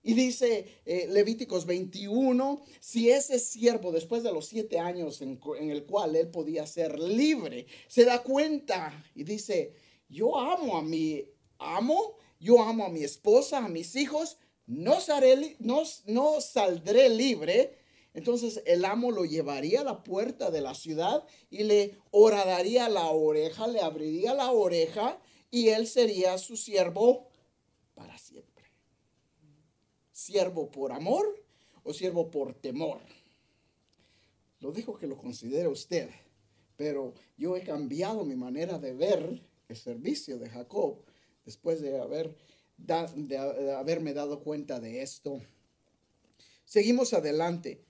Y 0.03 0.13
dice 0.13 0.83
eh, 0.85 1.09
Levíticos 1.11 1.65
21, 1.65 2.63
si 2.81 3.09
ese 3.09 3.39
siervo 3.39 3.93
después 3.93 4.23
de 4.23 4.31
los 4.31 4.45
siete 4.45 4.79
años 4.79 5.23
en, 5.23 5.41
el 5.71 5.87
cual 5.87 6.17
él 6.17 6.29
podía 6.29 6.67
ser 6.67 7.01
libre, 7.01 7.67
se 7.89 8.05
da 8.05 8.23
cuenta 8.23 8.93
y 9.15 9.25
dice, 9.25 9.73
yo 10.07 10.39
amo 10.39 10.77
a 10.77 10.83
mi 10.83 11.25
amo, 11.59 12.19
yo 12.39 12.63
amo 12.63 12.85
a 12.85 12.91
mi 12.91 13.03
esposa, 13.03 13.65
a 13.65 13.69
mis 13.71 13.97
hijos, 13.97 14.37
no, 14.67 14.99
no, 15.61 15.83
no 16.05 16.41
saldré 16.43 17.09
libre. 17.09 17.79
Entonces 18.13 18.63
el 18.67 18.85
amo 18.85 19.11
lo 19.11 19.25
llevaría 19.25 19.81
a 19.81 19.85
la 19.85 20.05
puerta 20.05 20.51
de 20.51 20.61
la 20.61 20.75
ciudad 20.75 21.25
y 21.49 21.63
le 21.65 21.97
horadaría 22.11 22.91
la 22.91 23.07
oreja, 23.07 23.67
le 23.67 23.81
abriría 23.81 24.35
la 24.35 24.53
oreja 24.53 25.19
y 25.55 25.69
él 25.69 25.87
sería 25.87 26.37
su 26.37 26.57
siervo 26.57 27.29
para 27.95 28.19
siempre. 28.19 28.65
Siervo 30.11 30.69
por 30.69 30.91
amor 30.91 31.41
o 31.85 31.95
siervo 31.95 32.29
por 32.29 32.55
temor. 32.55 32.99
Lo 34.59 34.73
dijo 34.73 34.99
que 34.99 35.07
lo 35.07 35.17
considere 35.17 35.69
usted, 35.69 36.11
pero 36.77 37.15
yo 37.37 37.57
he 37.57 37.63
cambiado 37.63 38.25
mi 38.25 38.35
manera 38.35 38.81
de 38.81 38.95
ver 38.95 39.43
el 39.69 39.77
servicio 39.77 40.41
de 40.41 40.51
Jacob 40.51 40.99
después 41.45 41.81
de, 41.81 41.93
de 42.77 43.73
haberme 43.77 44.13
dado 44.13 44.41
cuenta 44.41 44.81
de 44.81 45.03
esto. 45.03 45.41
Seguimos 46.65 47.15
adelante. 47.15 47.81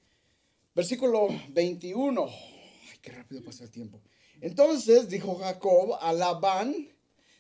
Versículo 0.75 1.29
21. 1.49 2.27
Ay, 2.27 2.99
qué 3.01 3.11
rápido 3.11 3.43
pasa 3.43 3.65
el 3.65 3.71
tiempo. 3.71 4.03
Entonces 4.43 5.09
dijo 5.09 5.37
Jacob 5.37 5.97
a 5.99 6.13
Labán, 6.13 6.94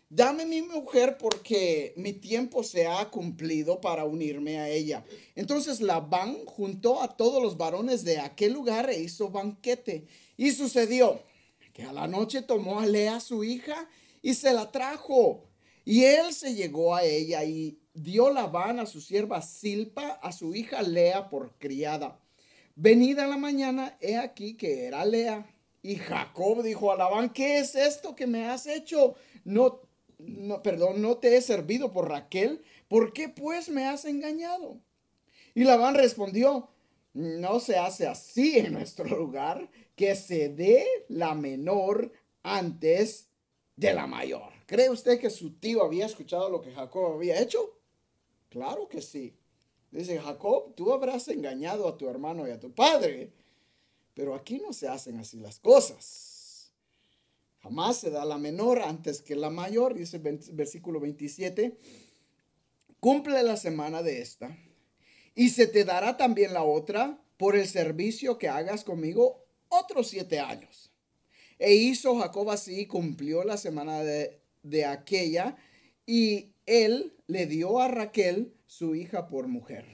dame 0.08 0.46
mi 0.46 0.62
mujer 0.62 1.16
porque 1.18 1.92
mi 1.96 2.12
tiempo 2.12 2.62
se 2.62 2.86
ha 2.86 3.10
cumplido 3.10 3.80
para 3.80 4.04
unirme 4.04 4.58
a 4.58 4.68
ella. 4.68 5.04
Entonces 5.34 5.80
Labán 5.80 6.44
juntó 6.46 7.02
a 7.02 7.16
todos 7.16 7.42
los 7.42 7.56
varones 7.56 8.04
de 8.04 8.18
aquel 8.18 8.52
lugar 8.52 8.90
e 8.90 9.00
hizo 9.00 9.30
banquete. 9.30 10.06
Y 10.36 10.52
sucedió 10.52 11.22
que 11.72 11.82
a 11.82 11.92
la 11.92 12.06
noche 12.06 12.42
tomó 12.42 12.80
a 12.80 12.86
Lea 12.86 13.20
su 13.20 13.44
hija 13.44 13.88
y 14.22 14.34
se 14.34 14.52
la 14.52 14.70
trajo. 14.70 15.44
Y 15.84 16.04
él 16.04 16.32
se 16.32 16.54
llegó 16.54 16.94
a 16.94 17.04
ella 17.04 17.44
y 17.44 17.78
dio 17.92 18.30
Labán 18.30 18.80
a 18.80 18.86
su 18.86 19.00
sierva 19.00 19.42
Silpa, 19.42 20.18
a 20.22 20.32
su 20.32 20.54
hija 20.54 20.82
Lea 20.82 21.28
por 21.28 21.58
criada. 21.58 22.18
Venida 22.76 23.26
la 23.26 23.36
mañana, 23.36 23.96
he 24.00 24.16
aquí 24.16 24.54
que 24.54 24.86
era 24.86 25.04
Lea. 25.04 25.46
Y 25.82 25.96
Jacob 25.96 26.62
dijo 26.62 26.90
a 26.90 26.96
Labán, 26.96 27.30
¿qué 27.30 27.58
es 27.58 27.74
esto 27.74 28.16
que 28.16 28.26
me 28.26 28.46
has 28.46 28.66
hecho? 28.66 29.14
No 29.44 29.82
no, 30.26 30.62
perdón, 30.62 31.02
no 31.02 31.18
te 31.18 31.36
he 31.36 31.40
servido 31.42 31.92
por 31.92 32.08
Raquel, 32.08 32.62
¿por 32.88 33.12
qué 33.12 33.28
pues 33.28 33.68
me 33.68 33.86
has 33.86 34.04
engañado? 34.04 34.80
Y 35.54 35.64
Labán 35.64 35.94
respondió, 35.94 36.68
no 37.12 37.60
se 37.60 37.76
hace 37.76 38.06
así 38.06 38.58
en 38.58 38.72
nuestro 38.72 39.04
lugar, 39.16 39.70
que 39.94 40.16
se 40.16 40.48
dé 40.48 40.84
la 41.08 41.34
menor 41.34 42.12
antes 42.42 43.28
de 43.76 43.94
la 43.94 44.06
mayor. 44.06 44.52
¿Cree 44.66 44.90
usted 44.90 45.20
que 45.20 45.30
su 45.30 45.54
tío 45.58 45.84
había 45.84 46.06
escuchado 46.06 46.48
lo 46.48 46.60
que 46.60 46.72
Jacob 46.72 47.14
había 47.14 47.40
hecho? 47.40 47.78
Claro 48.48 48.88
que 48.88 49.00
sí. 49.00 49.36
Dice 49.90 50.18
Jacob, 50.18 50.74
tú 50.74 50.92
habrás 50.92 51.28
engañado 51.28 51.86
a 51.86 51.96
tu 51.96 52.08
hermano 52.08 52.48
y 52.48 52.50
a 52.50 52.58
tu 52.58 52.72
padre, 52.72 53.32
pero 54.12 54.34
aquí 54.34 54.58
no 54.58 54.72
se 54.72 54.88
hacen 54.88 55.18
así 55.18 55.38
las 55.38 55.60
cosas. 55.60 56.33
Jamás 57.64 57.96
se 57.96 58.10
da 58.10 58.26
la 58.26 58.36
menor 58.36 58.82
antes 58.82 59.22
que 59.22 59.34
la 59.34 59.48
mayor, 59.48 59.94
dice 59.94 60.18
el 60.18 60.38
versículo 60.52 61.00
27. 61.00 61.78
Cumple 63.00 63.42
la 63.42 63.56
semana 63.56 64.02
de 64.02 64.20
esta 64.20 64.54
y 65.34 65.48
se 65.48 65.66
te 65.66 65.84
dará 65.84 66.18
también 66.18 66.52
la 66.52 66.62
otra 66.62 67.18
por 67.38 67.56
el 67.56 67.66
servicio 67.66 68.36
que 68.36 68.50
hagas 68.50 68.84
conmigo 68.84 69.46
otros 69.68 70.08
siete 70.08 70.40
años. 70.40 70.92
E 71.58 71.74
hizo 71.74 72.18
Jacob 72.18 72.50
así, 72.50 72.86
cumplió 72.86 73.44
la 73.44 73.56
semana 73.56 74.02
de, 74.02 74.84
aquella, 74.84 75.56
y 76.04 76.52
él 76.66 77.14
le 77.26 77.46
dio 77.46 77.80
a 77.80 77.88
Raquel 77.88 78.52
su 78.66 78.94
hija 78.94 79.26
por 79.26 79.48
mujer. 79.48 79.86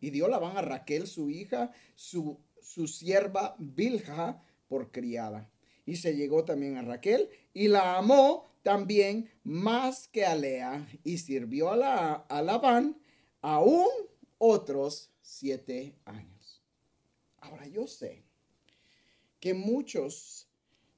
Y 0.00 0.10
dio 0.10 0.26
la 0.26 0.40
van 0.40 0.56
a 0.56 0.62
Raquel 0.62 1.06
su 1.06 1.30
hija, 1.30 1.70
su, 1.94 2.40
su 2.60 2.88
sierva 2.88 3.54
Bilha 3.60 4.42
por 4.66 4.90
criada. 4.90 5.51
Y 5.84 5.96
se 5.96 6.14
llegó 6.14 6.44
también 6.44 6.76
a 6.76 6.82
Raquel 6.82 7.28
y 7.52 7.68
la 7.68 7.96
amó 7.96 8.52
también 8.62 9.30
más 9.42 10.08
que 10.08 10.24
a 10.24 10.36
Lea 10.36 10.88
y 11.02 11.18
sirvió 11.18 11.70
a, 11.70 11.76
la, 11.76 12.12
a 12.14 12.42
Labán 12.42 12.96
aún 13.40 13.88
otros 14.38 15.10
siete 15.20 15.94
años. 16.04 16.62
Ahora 17.38 17.66
yo 17.66 17.86
sé 17.86 18.22
que 19.40 19.54
muchos 19.54 20.48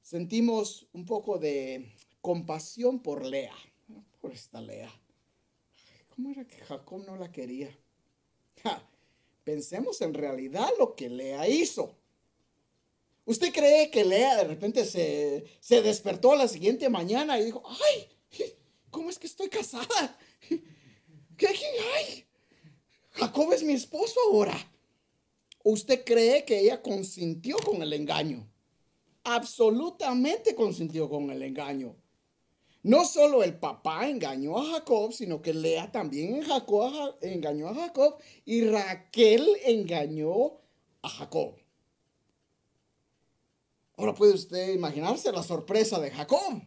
sentimos 0.01 0.87
un 0.93 1.05
poco 1.05 1.39
de 1.39 1.91
compasión 2.21 3.01
por 3.01 3.25
Lea, 3.25 3.55
por 4.21 4.31
esta 4.31 4.61
Lea. 4.61 4.91
¿Cómo 6.15 6.29
era 6.29 6.45
que 6.45 6.57
Jacob 6.57 7.03
no 7.05 7.15
la 7.15 7.31
quería? 7.31 7.75
pensemos 9.43 10.01
en 10.01 10.13
realidad 10.13 10.67
lo 10.77 10.95
que 10.95 11.09
Lea 11.09 11.47
hizo. 11.47 11.95
¿Usted 13.25 13.51
cree 13.51 13.89
que 13.89 14.05
Lea 14.05 14.37
de 14.37 14.43
repente 14.43 14.85
se, 14.85 15.45
se 15.59 15.81
despertó 15.81 16.35
la 16.35 16.47
siguiente 16.47 16.89
mañana 16.89 17.39
y 17.39 17.45
dijo, 17.45 17.63
ay, 17.81 18.07
¿cómo 18.91 19.09
es 19.09 19.17
que 19.17 19.27
estoy 19.27 19.49
casada? 19.49 20.17
¿Qué, 21.37 21.47
hay? 21.47 22.25
Jacob 23.11 23.51
es 23.51 23.63
mi 23.63 23.73
esposo 23.73 24.19
ahora. 24.27 24.55
¿Usted 25.63 26.05
cree 26.05 26.45
que 26.45 26.59
ella 26.59 26.81
consintió 26.81 27.57
con 27.57 27.81
el 27.81 27.93
engaño? 27.93 28.47
Absolutamente 29.23 30.53
consintió 30.53 31.09
con 31.09 31.31
el 31.31 31.41
engaño. 31.41 31.95
No 32.83 33.03
solo 33.03 33.41
el 33.41 33.57
papá 33.57 34.07
engañó 34.07 34.59
a 34.59 34.65
Jacob, 34.73 35.11
sino 35.11 35.41
que 35.41 35.55
Lea 35.55 35.91
también 35.91 36.43
engañó 37.21 37.69
a 37.69 37.73
Jacob 37.73 38.17
y 38.45 38.65
Raquel 38.65 39.49
engañó 39.65 40.61
a 41.01 41.09
Jacob. 41.09 41.55
Ahora 43.97 44.13
puede 44.13 44.33
usted 44.33 44.73
imaginarse 44.73 45.31
la 45.31 45.43
sorpresa 45.43 45.99
de 45.99 46.11
Jacob. 46.11 46.61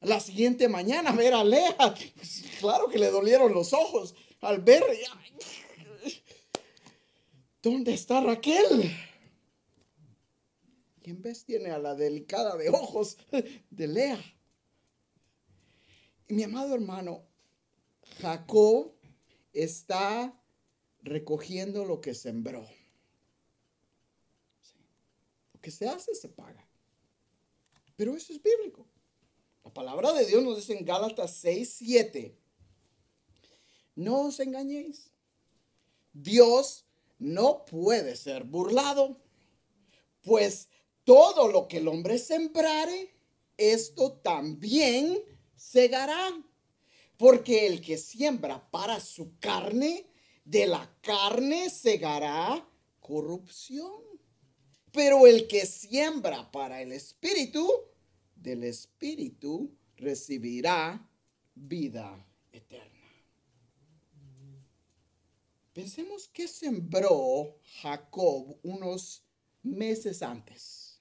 La 0.00 0.18
siguiente 0.20 0.68
mañana 0.68 1.12
ver 1.12 1.34
a 1.34 1.44
Lea, 1.44 1.76
claro 2.60 2.88
que 2.88 2.98
le 2.98 3.10
dolieron 3.10 3.52
los 3.52 3.72
ojos 3.72 4.14
al 4.40 4.60
ver, 4.60 4.82
¿dónde 7.62 7.94
está 7.94 8.20
Raquel? 8.20 8.92
Y 11.04 11.10
en 11.10 11.22
vez 11.22 11.44
tiene 11.44 11.70
a 11.70 11.78
la 11.78 11.94
delicada 11.94 12.56
de 12.56 12.68
ojos 12.68 13.16
de 13.70 13.86
Lea. 13.86 14.20
Y 16.28 16.34
mi 16.34 16.42
amado 16.42 16.74
hermano, 16.74 17.24
Jacob 18.20 18.92
está 19.52 20.36
recogiendo 21.02 21.84
lo 21.84 22.00
que 22.00 22.14
sembró. 22.14 22.66
Que 25.62 25.70
se 25.70 25.88
hace 25.88 26.14
se 26.14 26.28
paga. 26.28 26.68
Pero 27.96 28.14
eso 28.14 28.32
es 28.32 28.42
bíblico. 28.42 28.86
La 29.64 29.72
palabra 29.72 30.12
de 30.12 30.26
Dios 30.26 30.42
nos 30.42 30.56
dice 30.56 30.76
en 30.76 30.84
Gálatas 30.84 31.36
6, 31.36 31.74
7. 31.78 32.36
No 33.94 34.22
os 34.22 34.40
engañéis. 34.40 35.10
Dios 36.12 36.84
no 37.18 37.64
puede 37.64 38.16
ser 38.16 38.44
burlado, 38.44 39.16
pues 40.22 40.68
todo 41.04 41.48
lo 41.48 41.68
que 41.68 41.78
el 41.78 41.88
hombre 41.88 42.18
sembrare, 42.18 43.14
esto 43.56 44.12
también 44.14 45.22
segará. 45.54 46.28
Porque 47.16 47.66
el 47.66 47.80
que 47.80 47.98
siembra 47.98 48.68
para 48.70 48.98
su 48.98 49.38
carne, 49.38 50.06
de 50.44 50.66
la 50.66 50.92
carne 51.00 51.70
segará 51.70 52.68
corrupción. 53.00 54.11
Pero 54.92 55.26
el 55.26 55.48
que 55.48 55.66
siembra 55.66 56.50
para 56.50 56.80
el 56.82 56.92
espíritu, 56.92 57.68
del 58.36 58.64
espíritu 58.64 59.74
recibirá 59.96 61.08
vida 61.54 62.26
eterna. 62.52 62.88
Pensemos 65.72 66.28
que 66.28 66.46
sembró 66.46 67.58
Jacob 67.80 68.58
unos 68.62 69.24
meses 69.62 70.22
antes. 70.22 71.00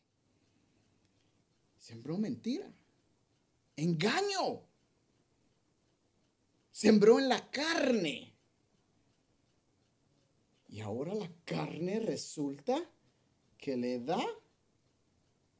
Sembró 1.78 2.18
mentira 2.18 2.72
engaño. 3.82 4.64
Sembró 6.72 7.20
en 7.20 7.30
la 7.30 7.52
carne. 7.52 8.34
Y 10.70 10.80
ahora 10.80 11.14
la 11.14 11.30
carne 11.44 12.00
resulta 12.00 12.90
que 13.62 13.78
le 13.78 14.00
da 14.00 14.20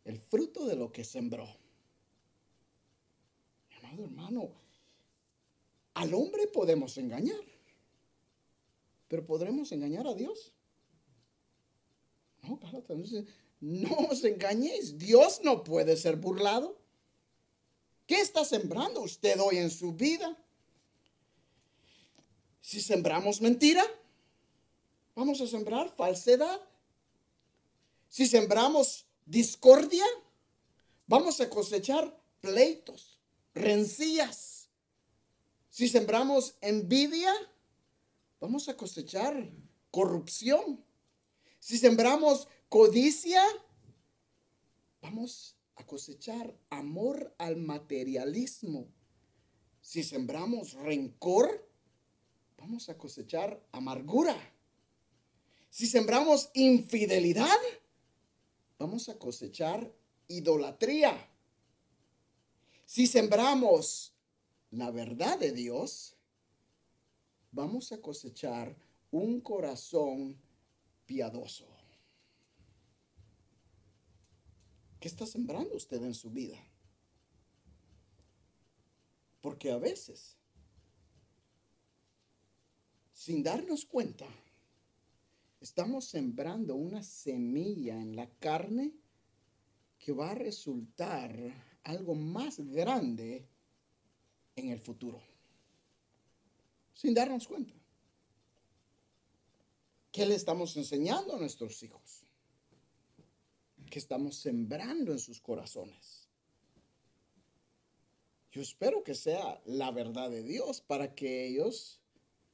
el 0.04 0.20
fruto 0.20 0.66
de 0.66 0.76
lo 0.76 0.92
que 0.92 1.06
sembró. 1.06 1.48
Amado 3.78 4.04
hermano, 4.04 4.52
al 5.94 6.14
hombre 6.14 6.48
podemos 6.48 6.98
engañar, 6.98 7.44
pero 9.08 9.26
¿podremos 9.26 9.72
engañar 9.72 10.08
a 10.08 10.16
Dios? 10.16 10.52
No, 12.42 12.60
no 13.62 13.96
os 14.10 14.24
engañéis, 14.24 14.98
Dios 14.98 15.42
no 15.44 15.64
puede 15.64 15.96
ser 15.96 16.18
burlado. 16.18 16.76
¿Qué 18.08 18.20
está 18.20 18.44
sembrando 18.44 19.02
usted 19.02 19.40
hoy 19.40 19.58
en 19.58 19.70
su 19.70 19.94
vida? 19.94 20.36
Si 22.62 22.82
sembramos 22.82 23.42
mentira, 23.42 23.84
vamos 25.16 25.40
a 25.40 25.48
sembrar 25.48 25.96
falsedad. 25.96 26.60
Si 28.12 28.28
sembramos 28.28 29.08
discordia, 29.26 30.04
vamos 31.08 31.40
a 31.40 31.50
cosechar 31.50 32.04
pleitos, 32.42 33.18
rencillas. 33.56 34.68
Si 35.70 35.88
sembramos 35.88 36.58
envidia, 36.60 37.34
vamos 38.42 38.68
a 38.68 38.76
cosechar 38.76 39.50
corrupción. 39.92 40.84
Si 41.60 41.78
sembramos 41.78 42.50
codicia, 42.68 43.42
vamos 45.02 45.56
cosechar 45.92 46.58
amor 46.70 47.36
al 47.38 47.58
materialismo. 47.58 48.88
Si 49.82 50.04
sembramos 50.04 50.72
rencor, 50.72 51.68
vamos 52.58 52.88
a 52.88 52.98
cosechar 52.98 53.62
amargura. 53.74 54.38
Si 55.70 55.88
sembramos 55.88 56.50
infidelidad, 56.54 57.60
vamos 58.82 59.10
a 59.10 59.20
cosechar 59.20 59.94
idolatría. 60.28 61.14
Si 62.84 63.06
sembramos 63.06 64.12
la 64.72 64.90
verdad 64.90 65.38
de 65.38 65.52
Dios, 65.52 66.16
vamos 67.52 67.92
a 67.92 68.02
cosechar 68.02 68.76
un 69.12 69.40
corazón 69.40 70.36
piadoso. 71.06 71.68
¿Qué 75.00 75.08
está 75.08 75.28
sembrando 75.28 75.76
usted 75.76 76.02
en 76.04 76.16
su 76.16 76.32
vida? 76.32 76.58
Porque 79.42 79.72
a 79.72 79.78
veces, 79.78 80.38
sin 83.14 83.44
darnos 83.44 83.86
cuenta, 83.86 84.26
estamos 85.62 86.06
sembrando 86.06 86.76
una 86.76 87.04
semilla 87.04 88.02
en 88.02 88.16
la 88.16 88.28
carne 88.28 88.92
que 89.98 90.12
va 90.12 90.32
a 90.32 90.36
resultar 90.36 91.34
algo 91.84 92.16
más 92.16 92.60
grande 92.60 93.48
en 94.56 94.70
el 94.70 94.80
futuro. 94.80 95.22
Sin 96.94 97.14
darnos 97.14 97.48
cuenta. 97.48 97.74
¿Qué 100.12 100.26
le 100.26 100.36
estamos 100.36 100.76
enseñando 100.76 101.36
a 101.36 101.40
nuestros 101.40 101.82
hijos? 101.84 102.24
¿Qué 103.90 104.00
estamos 104.00 104.36
sembrando 104.36 105.12
en 105.12 105.20
sus 105.20 105.40
corazones? 105.40 106.28
Yo 108.52 108.62
espero 108.62 109.04
que 109.04 109.16
sea 109.16 109.62
la 109.66 109.92
verdad 109.92 110.30
de 110.30 110.44
Dios 110.44 110.82
para 110.82 111.16
que 111.16 111.48
ellos 111.48 112.02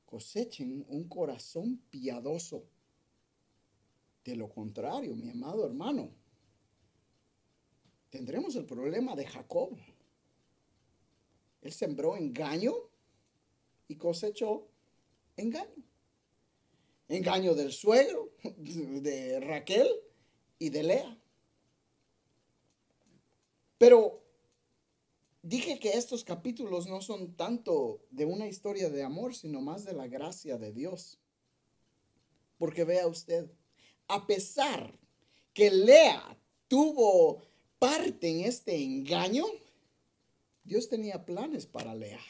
cosechen 0.06 0.86
un 0.90 1.08
corazón 1.08 1.82
piadoso. 1.90 2.64
De 4.28 4.36
lo 4.36 4.50
contrario, 4.50 5.16
mi 5.16 5.30
amado 5.30 5.66
hermano, 5.66 6.12
tendremos 8.10 8.58
el 8.58 8.66
problema 8.66 9.16
de 9.16 9.26
Jacob. 9.26 9.70
Él 11.62 11.72
sembró 11.72 12.18
engaño 12.18 12.74
y 13.88 13.96
cosechó 13.96 14.68
engaño. 15.38 15.82
Engaño 17.08 17.56
del 17.56 17.72
suegro, 17.72 18.34
de 18.58 19.40
Raquel 19.40 19.88
y 20.60 20.72
de 20.72 20.84
Lea. 20.84 21.18
Pero 23.78 24.22
dije 25.42 25.80
que 25.80 25.92
estos 25.92 26.26
capítulos 26.26 26.88
no 26.88 27.00
son 27.00 27.34
tanto 27.38 28.02
de 28.12 28.26
una 28.26 28.50
historia 28.50 28.90
de 28.90 29.04
amor, 29.04 29.36
sino 29.36 29.62
más 29.62 29.86
de 29.86 29.94
la 29.94 30.08
gracia 30.08 30.58
de 30.58 30.74
Dios. 30.74 31.18
Porque 32.58 32.84
vea 32.84 33.08
usted, 33.08 33.50
a 34.08 34.26
pesar 34.26 34.94
que 35.54 35.72
Lea 35.72 36.38
tuvo 36.68 37.42
parte 37.80 38.30
en 38.30 38.42
este 38.42 38.76
engaño, 38.76 39.46
Dios 40.64 40.90
tenía 40.90 41.26
planes 41.26 41.66
para 41.66 41.96
Lea, 41.96 42.22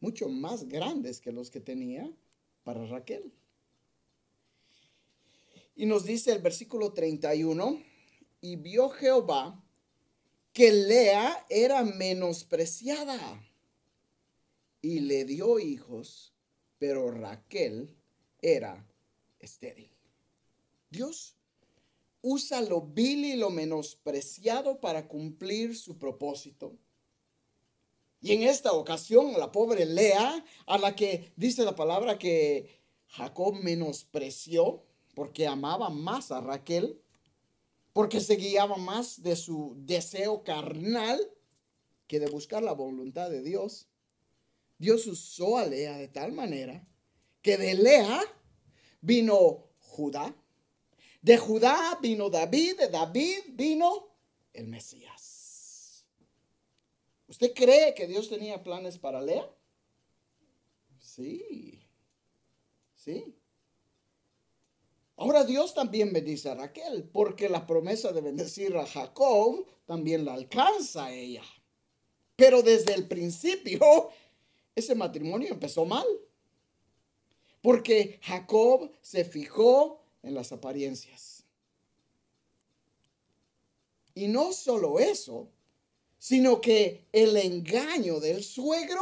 mucho 0.00 0.28
más 0.28 0.68
grandes 0.68 1.20
que 1.20 1.32
los 1.32 1.50
que 1.50 1.60
tenía 1.60 2.10
para 2.64 2.86
Raquel. 2.86 3.32
Y 5.74 5.86
nos 5.86 6.04
dice 6.04 6.32
el 6.32 6.40
versículo 6.40 6.92
31, 6.92 7.82
y 8.40 8.56
vio 8.56 8.88
Jehová 8.90 9.62
que 10.52 10.72
Lea 10.72 11.44
era 11.50 11.84
menospreciada 11.84 13.18
y 14.80 15.00
le 15.00 15.24
dio 15.26 15.58
hijos, 15.58 16.32
pero 16.78 17.10
Raquel 17.10 17.94
era 18.40 18.86
estéril. 19.46 19.90
Dios 20.90 21.36
usa 22.20 22.60
lo 22.60 22.82
vil 22.82 23.24
y 23.24 23.36
lo 23.36 23.50
menospreciado 23.50 24.80
para 24.80 25.08
cumplir 25.08 25.76
su 25.76 25.96
propósito. 25.96 26.76
Y 28.20 28.32
en 28.32 28.42
esta 28.42 28.72
ocasión, 28.72 29.32
la 29.38 29.52
pobre 29.52 29.86
Lea, 29.86 30.44
a 30.66 30.78
la 30.78 30.94
que 30.94 31.32
dice 31.36 31.64
la 31.64 31.76
palabra 31.76 32.18
que 32.18 32.82
Jacob 33.08 33.54
menospreció 33.54 34.82
porque 35.14 35.46
amaba 35.46 35.88
más 35.88 36.32
a 36.32 36.40
Raquel, 36.40 37.00
porque 37.92 38.20
se 38.20 38.36
guiaba 38.36 38.76
más 38.76 39.22
de 39.22 39.36
su 39.36 39.74
deseo 39.78 40.42
carnal 40.42 41.18
que 42.06 42.20
de 42.20 42.28
buscar 42.28 42.62
la 42.62 42.72
voluntad 42.72 43.30
de 43.30 43.42
Dios. 43.42 43.88
Dios 44.78 45.06
usó 45.06 45.56
a 45.56 45.64
Lea 45.64 45.96
de 45.96 46.08
tal 46.08 46.32
manera 46.32 46.86
que 47.40 47.56
de 47.56 47.74
Lea 47.74 48.20
vino 49.06 49.68
Judá, 49.78 50.34
de 51.22 51.38
Judá 51.38 51.98
vino 52.02 52.28
David, 52.28 52.78
de 52.78 52.88
David 52.88 53.38
vino 53.50 54.08
el 54.52 54.66
Mesías. 54.66 56.04
¿Usted 57.28 57.52
cree 57.54 57.94
que 57.94 58.06
Dios 58.06 58.28
tenía 58.28 58.62
planes 58.62 58.98
para 58.98 59.20
Lea? 59.20 59.48
Sí, 60.98 61.80
sí. 62.94 63.34
Ahora 65.16 65.44
Dios 65.44 65.72
también 65.72 66.12
bendice 66.12 66.50
a 66.50 66.54
Raquel, 66.54 67.08
porque 67.12 67.48
la 67.48 67.66
promesa 67.66 68.12
de 68.12 68.20
bendecir 68.20 68.76
a 68.76 68.86
Jacob 68.86 69.66
también 69.86 70.24
la 70.24 70.34
alcanza 70.34 71.06
a 71.06 71.12
ella. 71.12 71.44
Pero 72.34 72.62
desde 72.62 72.94
el 72.94 73.08
principio, 73.08 73.80
ese 74.74 74.94
matrimonio 74.94 75.52
empezó 75.52 75.84
mal. 75.84 76.06
Porque 77.66 78.20
Jacob 78.22 78.92
se 79.02 79.24
fijó 79.24 80.00
en 80.22 80.34
las 80.34 80.52
apariencias. 80.52 81.42
Y 84.14 84.28
no 84.28 84.52
solo 84.52 85.00
eso, 85.00 85.48
sino 86.16 86.60
que 86.60 87.08
el 87.10 87.36
engaño 87.36 88.20
del 88.20 88.44
suegro 88.44 89.00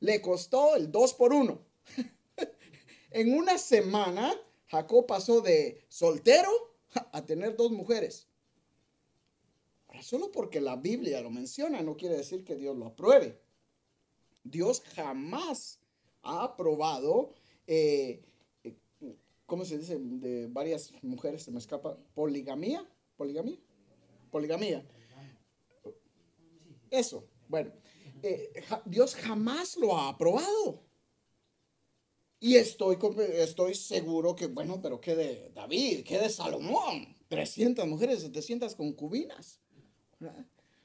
le 0.00 0.20
costó 0.20 0.76
el 0.76 0.92
dos 0.92 1.14
por 1.14 1.32
uno. 1.32 1.62
en 3.10 3.32
una 3.32 3.56
semana, 3.56 4.38
Jacob 4.66 5.06
pasó 5.06 5.40
de 5.40 5.82
soltero 5.88 6.50
a 6.92 7.24
tener 7.24 7.56
dos 7.56 7.70
mujeres. 7.70 8.26
Ahora, 9.86 10.02
solo 10.02 10.30
porque 10.30 10.60
la 10.60 10.76
Biblia 10.76 11.22
lo 11.22 11.30
menciona 11.30 11.80
no 11.80 11.96
quiere 11.96 12.18
decir 12.18 12.44
que 12.44 12.54
Dios 12.54 12.76
lo 12.76 12.84
apruebe. 12.84 13.40
Dios 14.44 14.82
jamás 14.94 15.78
ha 16.20 16.44
aprobado 16.44 17.32
eh, 17.68 18.22
¿cómo 19.46 19.64
se 19.64 19.78
dice? 19.78 19.98
De 19.98 20.48
varias 20.48 20.92
mujeres, 21.02 21.42
se 21.42 21.50
me 21.50 21.58
escapa, 21.58 21.96
poligamía, 22.14 22.84
poligamía, 23.16 23.58
poligamía. 24.30 24.84
Eso, 26.90 27.28
bueno, 27.46 27.70
eh, 28.22 28.50
Dios 28.86 29.14
jamás 29.14 29.76
lo 29.76 29.96
ha 29.96 30.08
aprobado. 30.08 30.82
Y 32.40 32.56
estoy, 32.56 32.96
estoy 33.34 33.74
seguro 33.74 34.34
que, 34.34 34.46
bueno, 34.46 34.80
pero 34.80 35.00
¿qué 35.00 35.14
de 35.14 35.50
David? 35.54 36.04
¿Qué 36.04 36.18
de 36.18 36.30
Salomón? 36.30 37.16
300 37.28 37.86
mujeres, 37.86 38.22
700 38.22 38.74
concubinas. 38.74 39.60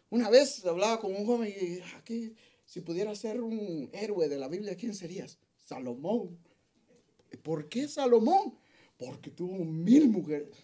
Una 0.09 0.29
vez 0.29 0.65
hablaba 0.65 0.99
con 0.99 1.15
un 1.15 1.25
joven 1.25 1.53
y 1.55 1.79
aquí, 1.95 2.35
si 2.65 2.81
pudiera 2.81 3.15
ser 3.15 3.41
un 3.41 3.89
héroe 3.93 4.27
de 4.27 4.37
la 4.37 4.47
Biblia, 4.47 4.75
¿quién 4.75 4.93
serías? 4.93 5.39
Salomón. 5.57 6.39
¿Por 7.37 7.69
qué 7.69 7.87
Salomón? 7.87 8.57
Porque 8.97 9.31
tuvo 9.31 9.63
mil 9.65 10.09
mujeres. 10.09 10.55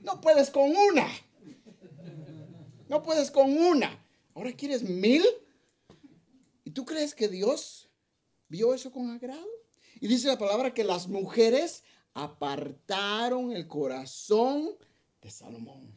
No 0.00 0.20
puedes 0.20 0.50
con 0.50 0.70
una. 0.70 1.06
No 2.88 3.02
puedes 3.02 3.30
con 3.30 3.56
una. 3.56 4.04
Ahora 4.34 4.52
quieres 4.52 4.82
mil. 4.82 5.24
¿Y 6.64 6.70
tú 6.70 6.84
crees 6.84 7.14
que 7.14 7.28
Dios 7.28 7.88
vio 8.48 8.74
eso 8.74 8.90
con 8.90 9.10
agrado? 9.10 9.46
Y 10.00 10.08
dice 10.08 10.28
la 10.28 10.38
palabra 10.38 10.74
que 10.74 10.84
las 10.84 11.08
mujeres 11.08 11.82
apartaron 12.14 13.52
el 13.52 13.66
corazón 13.66 14.76
de 15.20 15.30
Salomón. 15.30 15.96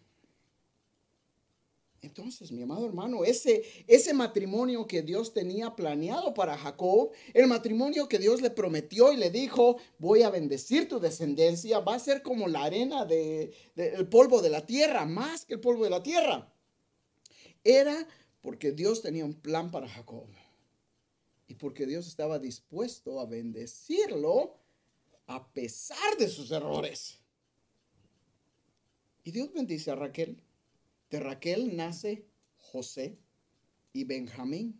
Entonces, 2.01 2.51
mi 2.51 2.61
amado 2.61 2.85
hermano, 2.85 3.23
ese, 3.25 3.63
matrimonio 4.13 4.87
que 4.87 5.01
Dios 5.01 5.33
tenía 5.33 5.75
planeado 5.75 6.33
para 6.33 6.57
Jacob, 6.57 7.11
el 7.33 7.47
matrimonio 7.47 8.07
que 8.07 8.19
Dios 8.19 8.41
le 8.41 8.49
prometió 8.49 9.11
y 9.11 9.17
le 9.17 9.29
dijo, 9.29 9.77
voy 9.97 10.21
a 10.23 10.29
bendecir 10.29 10.87
tu 10.87 10.99
descendencia, 10.99 11.79
va 11.79 11.95
a 11.95 11.99
ser 11.99 12.21
como 12.21 12.47
la 12.47 12.63
arena 12.63 13.05
del 13.05 13.53
de, 13.75 14.05
polvo 14.09 14.41
de 14.41 14.49
la 14.49 14.65
tierra, 14.65 15.05
más 15.05 15.45
que 15.45 15.55
el 15.55 15.59
polvo 15.59 15.83
de 15.83 15.89
la 15.89 16.01
tierra. 16.01 16.53
Era 17.63 18.07
porque 18.41 18.71
Dios 18.71 19.01
tenía 19.01 19.25
un 19.25 19.33
plan 19.33 19.69
para 19.69 19.89
Jacob 19.89 20.27
y 21.47 21.55
porque 21.55 21.85
Dios 21.85 22.07
estaba 22.07 22.39
dispuesto 22.39 23.19
a 23.19 23.25
bendecirlo 23.25 24.55
a 25.27 25.45
pesar 25.51 26.17
de 26.17 26.29
sus 26.29 26.49
errores. 26.51 27.19
Y 29.25 29.31
Dios 29.31 29.51
bendice 29.51 29.91
a 29.91 29.95
Raquel 29.95 30.41
de 31.09 31.19
Raquel 31.19 31.75
nace 31.75 32.25
José 32.57 33.17
y 33.93 34.03
Benjamín. 34.03 34.79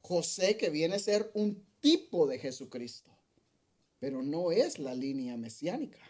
José 0.00 0.56
que 0.56 0.70
viene 0.70 0.96
a 0.96 0.98
ser 0.98 1.30
un 1.34 1.62
tipo 1.80 2.26
de 2.26 2.38
Jesucristo, 2.38 3.10
pero 3.98 4.22
no 4.22 4.50
es 4.50 4.78
la 4.78 4.94
línea 4.94 5.36
mesiánica. 5.36 6.00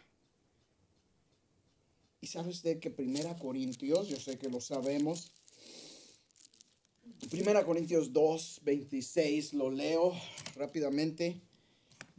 Y 2.20 2.26
sabe 2.26 2.50
usted 2.50 2.78
que 2.78 2.90
Primera 2.90 3.36
Corintios, 3.36 4.08
yo 4.08 4.20
sé 4.20 4.38
que 4.38 4.48
lo 4.48 4.60
sabemos, 4.60 5.32
Primera 7.30 7.64
Corintios 7.64 8.12
2, 8.12 8.60
26, 8.62 9.54
lo 9.54 9.70
leo 9.70 10.12
rápidamente. 10.54 11.40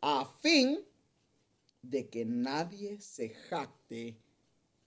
a 0.00 0.24
fin 0.40 0.84
de 1.82 2.08
que 2.08 2.24
nadie 2.24 3.00
se 3.00 3.30
jacte 3.30 4.18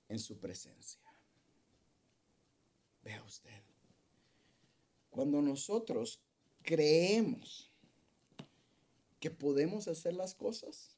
en 0.10 0.20
su 0.20 0.40
presencia. 0.40 1.02
Vea 3.04 3.22
usted, 3.24 3.62
cuando 5.10 5.42
nosotros 5.42 6.20
creemos 6.62 7.72
que 9.20 9.30
podemos 9.30 9.88
hacer 9.88 10.14
las 10.14 10.34
cosas, 10.34 10.96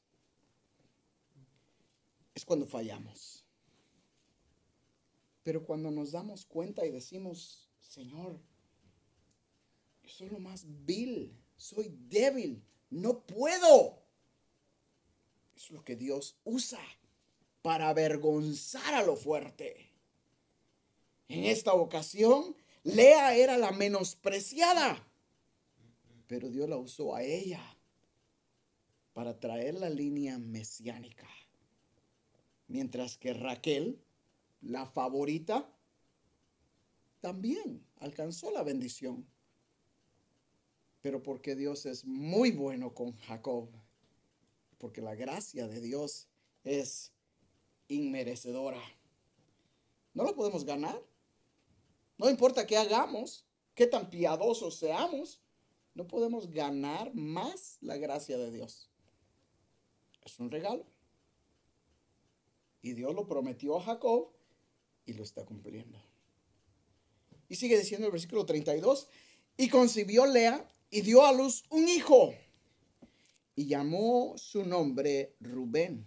es 2.34 2.44
cuando 2.44 2.66
fallamos. 2.66 3.44
Pero 5.42 5.64
cuando 5.64 5.90
nos 5.90 6.12
damos 6.12 6.44
cuenta 6.44 6.84
y 6.84 6.90
decimos, 6.90 7.68
Señor, 7.80 8.40
yo 10.02 10.08
soy 10.10 10.28
lo 10.28 10.40
más 10.40 10.64
vil, 10.84 11.32
soy 11.56 11.88
débil, 12.08 12.64
no 12.90 13.24
puedo. 13.26 14.05
Es 15.56 15.70
lo 15.70 15.82
que 15.82 15.96
Dios 15.96 16.36
usa 16.44 16.80
para 17.62 17.88
avergonzar 17.88 18.94
a 18.94 19.02
lo 19.02 19.16
fuerte. 19.16 19.90
En 21.28 21.44
esta 21.44 21.72
ocasión, 21.72 22.54
Lea 22.84 23.34
era 23.34 23.56
la 23.56 23.72
menospreciada, 23.72 25.02
pero 26.28 26.50
Dios 26.50 26.68
la 26.68 26.76
usó 26.76 27.16
a 27.16 27.22
ella 27.22 27.62
para 29.14 29.40
traer 29.40 29.74
la 29.74 29.90
línea 29.90 30.38
mesiánica. 30.38 31.26
Mientras 32.68 33.16
que 33.16 33.32
Raquel, 33.32 33.98
la 34.60 34.86
favorita, 34.86 35.68
también 37.20 37.82
alcanzó 37.96 38.50
la 38.50 38.62
bendición. 38.62 39.26
Pero 41.00 41.22
porque 41.22 41.56
Dios 41.56 41.86
es 41.86 42.04
muy 42.04 42.50
bueno 42.50 42.94
con 42.94 43.12
Jacob, 43.12 43.68
porque 44.78 45.00
la 45.00 45.14
gracia 45.14 45.68
de 45.68 45.80
Dios 45.80 46.28
es 46.64 47.12
inmerecedora. 47.88 48.82
No 50.14 50.24
lo 50.24 50.34
podemos 50.34 50.64
ganar. 50.64 51.00
No 52.18 52.30
importa 52.30 52.66
qué 52.66 52.76
hagamos, 52.76 53.46
qué 53.74 53.86
tan 53.86 54.08
piadosos 54.10 54.76
seamos, 54.76 55.40
no 55.94 56.06
podemos 56.06 56.50
ganar 56.50 57.14
más 57.14 57.78
la 57.80 57.96
gracia 57.96 58.38
de 58.38 58.50
Dios. 58.50 58.90
Es 60.24 60.38
un 60.38 60.50
regalo. 60.50 60.86
Y 62.82 62.92
Dios 62.92 63.14
lo 63.14 63.26
prometió 63.26 63.76
a 63.76 63.82
Jacob 63.82 64.30
y 65.04 65.12
lo 65.14 65.22
está 65.22 65.44
cumpliendo. 65.44 65.98
Y 67.48 67.56
sigue 67.56 67.78
diciendo 67.78 68.06
el 68.06 68.12
versículo 68.12 68.44
32, 68.44 69.08
y 69.56 69.68
concibió 69.68 70.26
Lea 70.26 70.68
y 70.90 71.00
dio 71.00 71.24
a 71.24 71.32
luz 71.32 71.64
un 71.70 71.88
hijo 71.88 72.34
y 73.56 73.66
llamó 73.66 74.34
su 74.36 74.64
nombre 74.64 75.34
Rubén, 75.40 76.06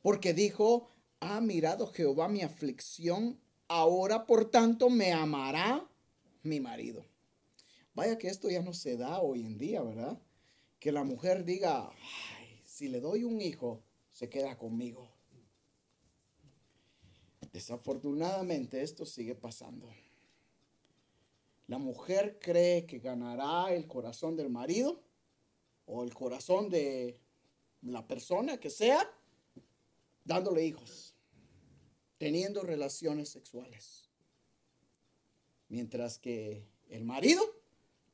porque 0.00 0.32
dijo, 0.32 0.88
ha 1.20 1.40
mirado 1.40 1.86
Jehová 1.86 2.28
mi 2.28 2.40
aflicción, 2.40 3.38
ahora 3.68 4.26
por 4.26 4.50
tanto 4.50 4.88
me 4.88 5.12
amará 5.12 5.86
mi 6.42 6.60
marido. 6.60 7.04
Vaya 7.94 8.16
que 8.16 8.28
esto 8.28 8.48
ya 8.48 8.62
no 8.62 8.72
se 8.72 8.96
da 8.96 9.20
hoy 9.20 9.44
en 9.44 9.58
día, 9.58 9.82
¿verdad? 9.82 10.18
Que 10.80 10.90
la 10.90 11.04
mujer 11.04 11.44
diga, 11.44 11.90
si 12.64 12.88
le 12.88 13.00
doy 13.00 13.24
un 13.24 13.42
hijo, 13.42 13.82
se 14.10 14.30
queda 14.30 14.56
conmigo. 14.56 15.12
Desafortunadamente 17.52 18.82
esto 18.82 19.04
sigue 19.04 19.34
pasando. 19.34 19.90
La 21.66 21.76
mujer 21.76 22.38
cree 22.40 22.86
que 22.86 22.98
ganará 22.98 23.74
el 23.74 23.86
corazón 23.86 24.36
del 24.36 24.48
marido 24.48 25.02
o 25.88 26.04
el 26.04 26.14
corazón 26.14 26.68
de 26.68 27.18
la 27.82 28.06
persona 28.06 28.58
que 28.58 28.70
sea 28.70 29.10
dándole 30.24 30.64
hijos, 30.64 31.14
teniendo 32.18 32.62
relaciones 32.62 33.30
sexuales. 33.30 34.08
Mientras 35.68 36.18
que 36.18 36.66
el 36.88 37.04
marido 37.04 37.42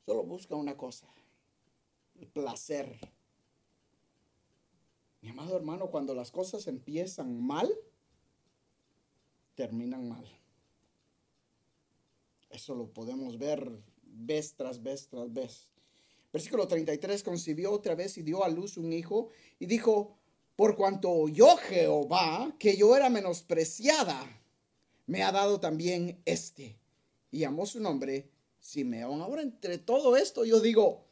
solo 0.05 0.23
busca 0.23 0.55
una 0.55 0.77
cosa, 0.77 1.07
el 2.15 2.27
placer. 2.27 2.97
Mi 5.21 5.29
amado 5.29 5.55
hermano, 5.55 5.89
cuando 5.91 6.15
las 6.15 6.31
cosas 6.31 6.67
empiezan 6.67 7.41
mal, 7.41 7.69
terminan 9.55 10.07
mal. 10.07 10.25
Eso 12.49 12.73
lo 12.75 12.87
podemos 12.87 13.37
ver 13.37 13.69
vez 14.03 14.53
tras 14.55 14.81
vez 14.81 15.07
tras 15.07 15.33
vez. 15.33 15.74
Versículo 16.35 16.67
33, 16.67 17.23
concibió 17.23 17.71
otra 17.71 17.95
vez 17.95 18.17
y 18.17 18.21
dio 18.21 18.43
a 18.43 18.49
luz 18.49 18.75
un 18.75 18.91
hijo 18.91 19.29
y 19.57 19.67
dijo, 19.67 20.17
por 20.57 20.75
cuanto 20.75 21.09
oyó 21.09 21.55
Jehová 21.55 22.53
que 22.59 22.75
yo 22.75 22.97
era 22.97 23.09
menospreciada, 23.09 24.21
me 25.05 25.23
ha 25.23 25.31
dado 25.31 25.61
también 25.61 26.21
este. 26.25 26.77
Y 27.31 27.39
llamó 27.39 27.65
su 27.65 27.79
nombre 27.79 28.29
Simeón. 28.59 29.21
Ahora 29.21 29.43
entre 29.43 29.77
todo 29.77 30.17
esto 30.17 30.43
yo 30.43 30.59
digo, 30.59 31.05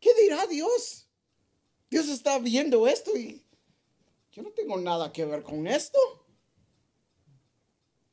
¿qué 0.00 0.10
dirá 0.20 0.46
Dios? 0.46 1.08
Dios 1.88 2.10
está 2.10 2.38
viendo 2.38 2.86
esto 2.86 3.16
y 3.16 3.42
yo 4.32 4.42
no 4.42 4.50
tengo 4.50 4.76
nada 4.76 5.10
que 5.14 5.24
ver 5.24 5.42
con 5.42 5.66
esto 5.66 5.98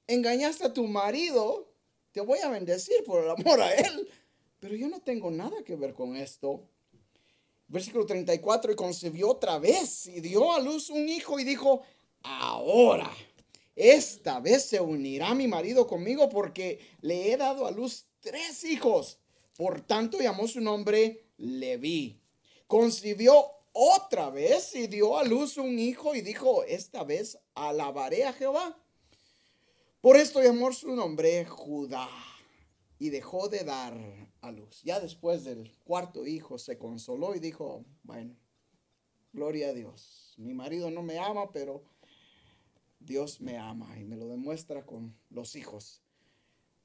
engañaste 0.08 0.66
a 0.66 0.74
tu 0.74 0.88
marido, 0.88 1.70
te 2.14 2.22
voy 2.22 2.40
a 2.40 2.50
bendecir 2.50 3.04
por 3.06 3.24
el 3.24 3.30
amor 3.30 3.62
a 3.62 3.74
él. 3.74 4.10
Pero 4.60 4.76
yo 4.76 4.88
no 4.90 5.00
tengo 5.02 5.30
nada 5.30 5.64
que 5.64 5.76
ver 5.76 5.94
con 5.94 6.16
esto. 6.16 6.68
Versículo 7.68 8.06
34, 8.06 8.72
y 8.72 8.76
concebió 8.76 9.30
otra 9.30 9.60
vez 9.60 10.08
y 10.08 10.22
dio 10.22 10.54
a 10.54 10.60
luz 10.60 10.90
un 10.90 11.08
hijo 11.10 11.40
y 11.40 11.44
dijo, 11.44 11.84
ahora, 12.24 13.12
esta 13.76 14.40
vez 14.40 14.66
se 14.66 14.80
unirá 14.80 15.34
mi 15.36 15.48
marido 15.48 15.86
conmigo 15.86 16.30
porque 16.30 16.80
le 17.02 17.32
he 17.32 17.38
dado 17.38 17.68
a 17.68 17.72
luz 17.72 18.06
tres 18.22 18.64
hijos. 18.64 19.20
Por 19.58 19.82
tanto 19.82 20.20
llamó 20.20 20.48
su 20.48 20.62
nombre 20.62 21.26
Leví. 21.38 22.20
Concibió 22.68 23.34
otra 23.74 24.30
vez 24.30 24.74
y 24.76 24.88
dio 24.88 25.18
a 25.18 25.24
luz 25.24 25.58
un 25.58 25.78
hijo 25.78 26.16
y 26.16 26.22
dijo, 26.22 26.64
esta 26.64 27.04
vez 27.04 27.38
alabaré 27.54 28.26
a 28.26 28.34
Jehová. 28.34 28.82
Por 30.00 30.16
esto 30.16 30.42
llamó 30.42 30.72
su 30.72 30.96
nombre 30.96 31.46
Judá 31.46 32.10
y 33.00 33.10
dejó 33.10 33.50
de 33.50 33.64
dar 33.64 33.98
a 34.42 34.52
luz. 34.52 34.82
Ya 34.84 35.00
después 35.00 35.44
del 35.44 35.72
cuarto 35.84 36.26
hijo 36.26 36.58
se 36.58 36.78
consoló 36.78 37.36
y 37.36 37.40
dijo, 37.40 37.86
bueno, 38.04 38.36
gloria 39.34 39.70
a 39.70 39.74
Dios. 39.74 40.34
Mi 40.38 40.54
marido 40.54 40.90
no 40.92 41.04
me 41.04 41.20
ama, 41.20 41.52
pero 41.52 41.84
Dios 43.00 43.40
me 43.42 43.58
ama 43.58 43.98
y 44.00 44.04
me 44.04 44.18
lo 44.18 44.28
demuestra 44.28 44.86
con 44.86 45.16
los 45.30 45.56
hijos. 45.56 46.02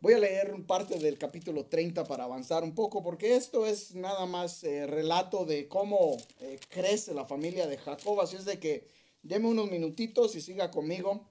Voy 0.01 0.15
a 0.15 0.19
leer 0.19 0.67
parte 0.67 0.99
del 0.99 1.17
capítulo 1.17 1.67
30 1.67 2.05
para 2.05 2.25
avanzar 2.25 2.65
un 2.65 2.75
poco, 2.75 3.05
porque 3.05 3.37
esto 3.37 3.67
es 3.67 3.95
nada 3.95 4.27
más 4.27 4.65
eh, 4.65 4.85
relato 4.87 5.45
de 5.45 5.69
cómo 5.69 6.17
eh, 6.41 6.59
crece 6.69 7.15
la 7.15 7.25
familia 7.25 7.69
de 7.69 7.79
Jacob. 7.79 8.21
Así 8.21 8.35
es 8.35 8.45
de 8.45 8.59
que 8.59 8.89
deme 9.23 9.47
unos 9.47 9.71
minutitos 9.71 10.35
y 10.35 10.41
siga 10.41 10.73
conmigo. 10.73 11.29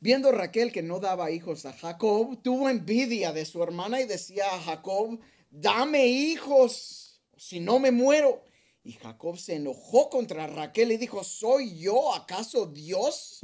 Viendo 0.00 0.30
Raquel 0.30 0.70
que 0.70 0.82
no 0.82 1.00
daba 1.00 1.32
hijos 1.32 1.66
a 1.66 1.72
Jacob, 1.72 2.40
tuvo 2.40 2.68
envidia 2.68 3.32
de 3.32 3.44
su 3.44 3.62
hermana 3.62 4.00
y 4.00 4.06
decía 4.06 4.44
a 4.54 4.60
Jacob, 4.60 5.18
dame 5.50 6.06
hijos, 6.06 7.20
si 7.36 7.58
no 7.58 7.80
me 7.80 7.90
muero. 7.90 8.44
Y 8.84 8.92
Jacob 8.92 9.36
se 9.36 9.56
enojó 9.56 10.08
contra 10.08 10.46
Raquel 10.46 10.92
y 10.92 10.98
dijo, 10.98 11.24
¿soy 11.24 11.78
yo 11.78 12.14
acaso 12.14 12.66
Dios 12.66 13.40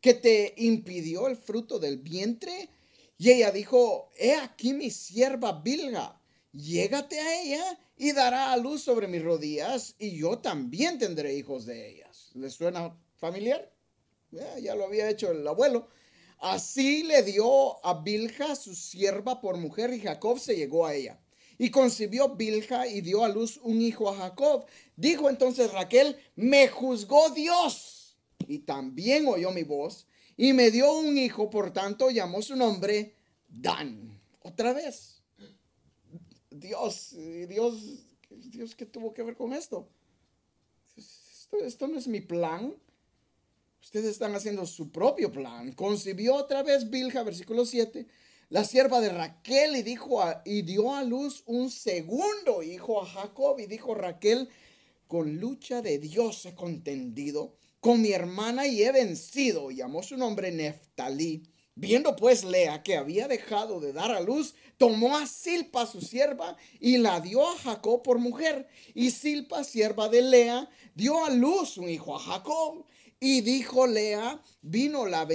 que 0.00 0.14
te 0.14 0.54
impidió 0.56 1.26
el 1.26 1.36
fruto 1.36 1.78
del 1.78 1.98
vientre? 1.98 2.70
Y 3.18 3.30
ella 3.30 3.50
dijo, 3.50 4.08
he 4.16 4.34
aquí 4.34 4.72
mi 4.72 4.90
sierva 4.90 5.60
Bilga, 5.60 6.18
llégate 6.52 7.20
a 7.20 7.42
ella 7.42 7.78
y 7.98 8.12
dará 8.12 8.52
a 8.52 8.56
luz 8.56 8.82
sobre 8.82 9.08
mis 9.08 9.22
rodillas 9.22 9.94
y 9.98 10.16
yo 10.16 10.38
también 10.38 10.98
tendré 10.98 11.34
hijos 11.34 11.66
de 11.66 11.90
ellas. 11.90 12.30
¿Les 12.34 12.54
suena 12.54 12.96
familiar? 13.16 13.70
ya 14.60 14.74
lo 14.74 14.84
había 14.84 15.08
hecho 15.08 15.30
el 15.30 15.46
abuelo. 15.46 15.88
Así 16.38 17.02
le 17.02 17.22
dio 17.22 17.84
a 17.84 17.94
Bilja 17.94 18.54
su 18.54 18.74
sierva 18.74 19.40
por 19.40 19.56
mujer 19.56 19.92
y 19.92 20.00
Jacob 20.00 20.38
se 20.38 20.56
llegó 20.56 20.86
a 20.86 20.94
ella. 20.94 21.18
Y 21.58 21.70
concibió 21.70 22.36
Bilja 22.36 22.86
y 22.86 23.00
dio 23.00 23.24
a 23.24 23.28
luz 23.28 23.58
un 23.62 23.82
hijo 23.82 24.08
a 24.08 24.16
Jacob. 24.16 24.64
Dijo 24.96 25.28
entonces 25.28 25.72
Raquel, 25.72 26.16
me 26.36 26.68
juzgó 26.68 27.30
Dios 27.30 28.16
y 28.46 28.60
también 28.60 29.26
oyó 29.26 29.50
mi 29.50 29.64
voz 29.64 30.06
y 30.36 30.52
me 30.52 30.70
dio 30.70 30.92
un 30.92 31.18
hijo, 31.18 31.50
por 31.50 31.72
tanto 31.72 32.10
llamó 32.10 32.40
su 32.42 32.54
nombre 32.54 33.16
Dan. 33.48 34.20
Otra 34.40 34.72
vez. 34.72 35.20
Dios, 36.50 37.14
Dios, 37.48 38.04
Dios, 38.30 38.74
¿qué 38.76 38.86
tuvo 38.86 39.12
que 39.12 39.24
ver 39.24 39.36
con 39.36 39.52
esto? 39.52 39.88
Esto, 40.96 41.58
esto 41.64 41.88
no 41.88 41.98
es 41.98 42.06
mi 42.06 42.20
plan. 42.20 42.74
Ustedes 43.88 44.10
están 44.10 44.34
haciendo 44.34 44.66
su 44.66 44.92
propio 44.92 45.32
plan. 45.32 45.72
Concibió 45.72 46.34
otra 46.34 46.62
vez 46.62 46.90
Bilja, 46.90 47.22
versículo 47.22 47.64
7, 47.64 48.06
la 48.50 48.62
sierva 48.62 49.00
de 49.00 49.08
Raquel 49.08 49.76
y 49.76 49.82
dijo 49.82 50.22
y 50.44 50.60
dio 50.60 50.94
a 50.94 51.02
luz 51.04 51.42
un 51.46 51.70
segundo 51.70 52.62
hijo 52.62 53.00
a 53.00 53.06
Jacob 53.06 53.58
y 53.58 53.64
dijo 53.64 53.94
Raquel, 53.94 54.50
con 55.06 55.38
lucha 55.40 55.80
de 55.80 55.98
Dios 55.98 56.44
he 56.44 56.54
contendido 56.54 57.54
con 57.80 58.02
mi 58.02 58.12
hermana 58.12 58.66
y 58.66 58.82
he 58.82 58.92
vencido. 58.92 59.70
Llamó 59.70 60.02
su 60.02 60.18
nombre 60.18 60.52
Neftalí. 60.52 61.44
Viendo 61.74 62.14
pues 62.14 62.44
Lea 62.44 62.82
que 62.82 62.96
había 62.96 63.26
dejado 63.26 63.80
de 63.80 63.94
dar 63.94 64.10
a 64.10 64.20
luz, 64.20 64.54
tomó 64.76 65.16
a 65.16 65.26
Silpa 65.26 65.86
su 65.86 66.02
sierva 66.02 66.58
y 66.78 66.98
la 66.98 67.20
dio 67.20 67.48
a 67.48 67.56
Jacob 67.56 68.02
por 68.02 68.18
mujer. 68.18 68.68
Y 68.92 69.12
Silpa, 69.12 69.64
sierva 69.64 70.10
de 70.10 70.20
Lea, 70.20 70.68
dio 70.94 71.24
a 71.24 71.30
luz 71.30 71.78
un 71.78 71.88
hijo 71.88 72.14
a 72.14 72.18
Jacob. 72.18 72.84
Y 73.20 73.40
dijo 73.40 73.86
Lea, 73.86 74.40
vino 74.62 75.06
la, 75.06 75.26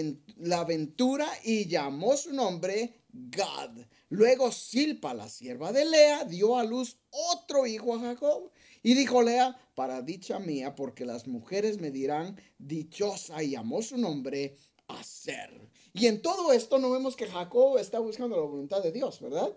aventura 0.57 1.27
y 1.43 1.67
llamó 1.67 2.15
su 2.15 2.31
nombre 2.31 3.01
Gad. 3.11 3.71
Luego 4.09 4.51
Silpa, 4.51 5.13
la 5.13 5.27
sierva 5.27 5.73
de 5.73 5.83
Lea, 5.83 6.23
dio 6.23 6.57
a 6.57 6.63
luz 6.63 6.97
otro 7.09 7.67
hijo 7.67 7.95
a 7.95 7.99
Jacob. 7.99 8.51
Y 8.83 8.93
dijo 8.93 9.21
Lea, 9.21 9.57
para 9.75 10.01
dicha 10.01 10.39
mía, 10.39 10.75
porque 10.75 11.05
las 11.05 11.27
mujeres 11.27 11.79
me 11.79 11.91
dirán 11.91 12.39
dichosa, 12.57 13.43
y 13.43 13.51
llamó 13.51 13.81
su 13.81 13.97
nombre 13.97 14.55
Aser. 14.87 15.69
Y 15.93 16.07
en 16.07 16.21
todo 16.21 16.53
esto 16.53 16.79
no 16.79 16.91
vemos 16.91 17.15
que 17.15 17.27
Jacob 17.27 17.77
está 17.77 17.99
buscando 17.99 18.37
la 18.37 18.43
voluntad 18.43 18.81
de 18.81 18.91
Dios, 18.91 19.19
¿verdad? 19.19 19.55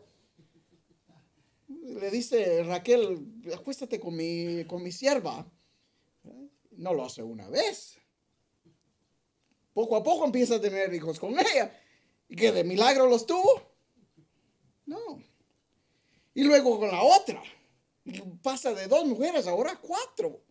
Le 1.68 2.10
dice 2.10 2.62
Raquel, 2.64 3.42
acuéstate 3.54 4.00
con 4.00 4.16
mi, 4.16 4.64
con 4.64 4.82
mi 4.82 4.90
sierva. 4.90 5.50
No 6.72 6.92
lo 6.92 7.04
hace 7.04 7.22
una 7.22 7.48
vez. 7.48 7.98
Poco 9.76 9.94
a 9.94 10.02
poco 10.02 10.24
empieza 10.24 10.54
a 10.54 10.60
tener 10.60 10.94
hijos 10.94 11.20
con 11.20 11.38
ella. 11.38 11.70
¿Y 12.30 12.34
que 12.34 12.50
de 12.50 12.64
milagro 12.64 13.06
los 13.06 13.26
tuvo? 13.26 13.60
No. 14.86 15.22
Y 16.32 16.44
luego 16.44 16.78
con 16.78 16.88
la 16.88 17.02
otra 17.02 17.42
pasa 18.42 18.72
de 18.72 18.86
dos 18.86 19.04
mujeres, 19.04 19.46
ahora 19.46 19.78
cuatro. 19.78 20.42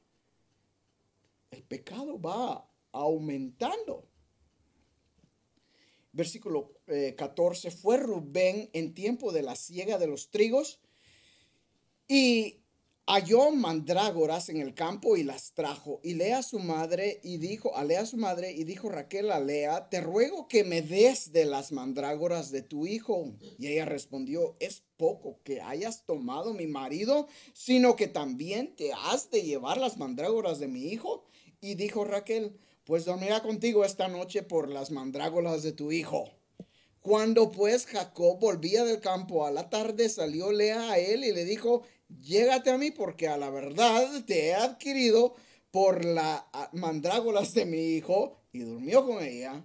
El 1.50 1.64
pecado 1.64 2.22
va 2.22 2.70
aumentando. 2.92 4.08
Versículo 6.12 6.74
14, 7.18 7.68
eh, 7.68 7.72
fue 7.72 7.98
Rubén 7.98 8.70
en 8.74 8.94
tiempo 8.94 9.32
de 9.32 9.42
la 9.42 9.56
siega 9.56 9.98
de 9.98 10.06
los 10.06 10.30
trigos 10.30 10.80
y 12.08 12.62
halló 13.08 13.52
mandrágoras 13.52 14.50
en 14.50 14.58
el 14.58 14.74
campo 14.74 15.16
y 15.16 15.24
las 15.24 15.54
trajo. 15.54 16.00
Y 16.04 16.16
Lea 16.16 16.42
su 16.42 16.60
madre 16.60 17.20
y 17.24 17.38
dijo, 17.38 17.76
a 17.76 17.84
Lea 17.84 18.06
su 18.06 18.18
madre 18.18 18.52
y 18.52 18.64
dijo 18.64 18.90
Raquel 18.90 19.32
a 19.32 19.40
Lea, 19.40 19.90
te 19.90 20.02
ruego 20.02 20.48
que 20.48 20.64
me 20.64 20.82
des 20.82 21.32
de 21.32 21.46
las 21.46 21.72
mandrágoras 21.72 22.52
de 22.52 22.62
tu 22.62 22.88
hijo. 22.88 23.36
Y 23.60 23.68
ella 23.68 23.86
respondió, 23.86 24.56
es 24.60 24.84
poco 24.98 25.40
que 25.44 25.62
hayas 25.62 26.06
tomado 26.06 26.54
mi 26.54 26.68
marido, 26.68 27.28
sino 27.54 27.96
que 27.96 28.08
también 28.08 28.76
te 28.76 28.92
has 28.94 29.30
de 29.30 29.44
llevar 29.44 29.78
las 29.78 29.98
mandrágoras 29.98 30.60
de 30.60 30.68
mi 30.68 30.88
hijo. 30.88 31.26
Y 31.62 31.76
dijo 31.76 32.06
Raquel, 32.06 32.58
pues 32.86 33.06
dormirá 33.06 33.42
contigo 33.42 33.86
esta 33.86 34.08
noche 34.08 34.44
por 34.44 34.70
las 34.70 34.92
mandrágoras 34.92 35.64
de 35.64 35.72
tu 35.72 35.92
hijo. 35.92 36.30
Cuando 37.06 37.52
pues 37.52 37.86
Jacob 37.86 38.40
volvía 38.40 38.84
del 38.84 39.00
campo 39.00 39.46
a 39.46 39.52
la 39.52 39.70
tarde, 39.70 40.10
salió 40.10 40.52
Lea 40.52 40.90
a 40.90 40.98
él 40.98 41.24
y 41.24 41.32
le 41.32 41.46
dijo, 41.46 41.84
llégate 42.10 42.70
a 42.70 42.78
mí 42.78 42.92
porque 42.92 43.28
a 43.28 43.38
la 43.38 43.50
verdad 43.50 44.24
te 44.26 44.48
he 44.48 44.56
adquirido 44.56 45.36
por 45.72 46.06
las 46.06 46.44
mandrágoras 46.72 47.54
de 47.54 47.66
mi 47.66 47.96
hijo 47.96 48.42
y 48.52 48.60
durmió 48.60 49.06
con 49.06 49.24
ella 49.24 49.64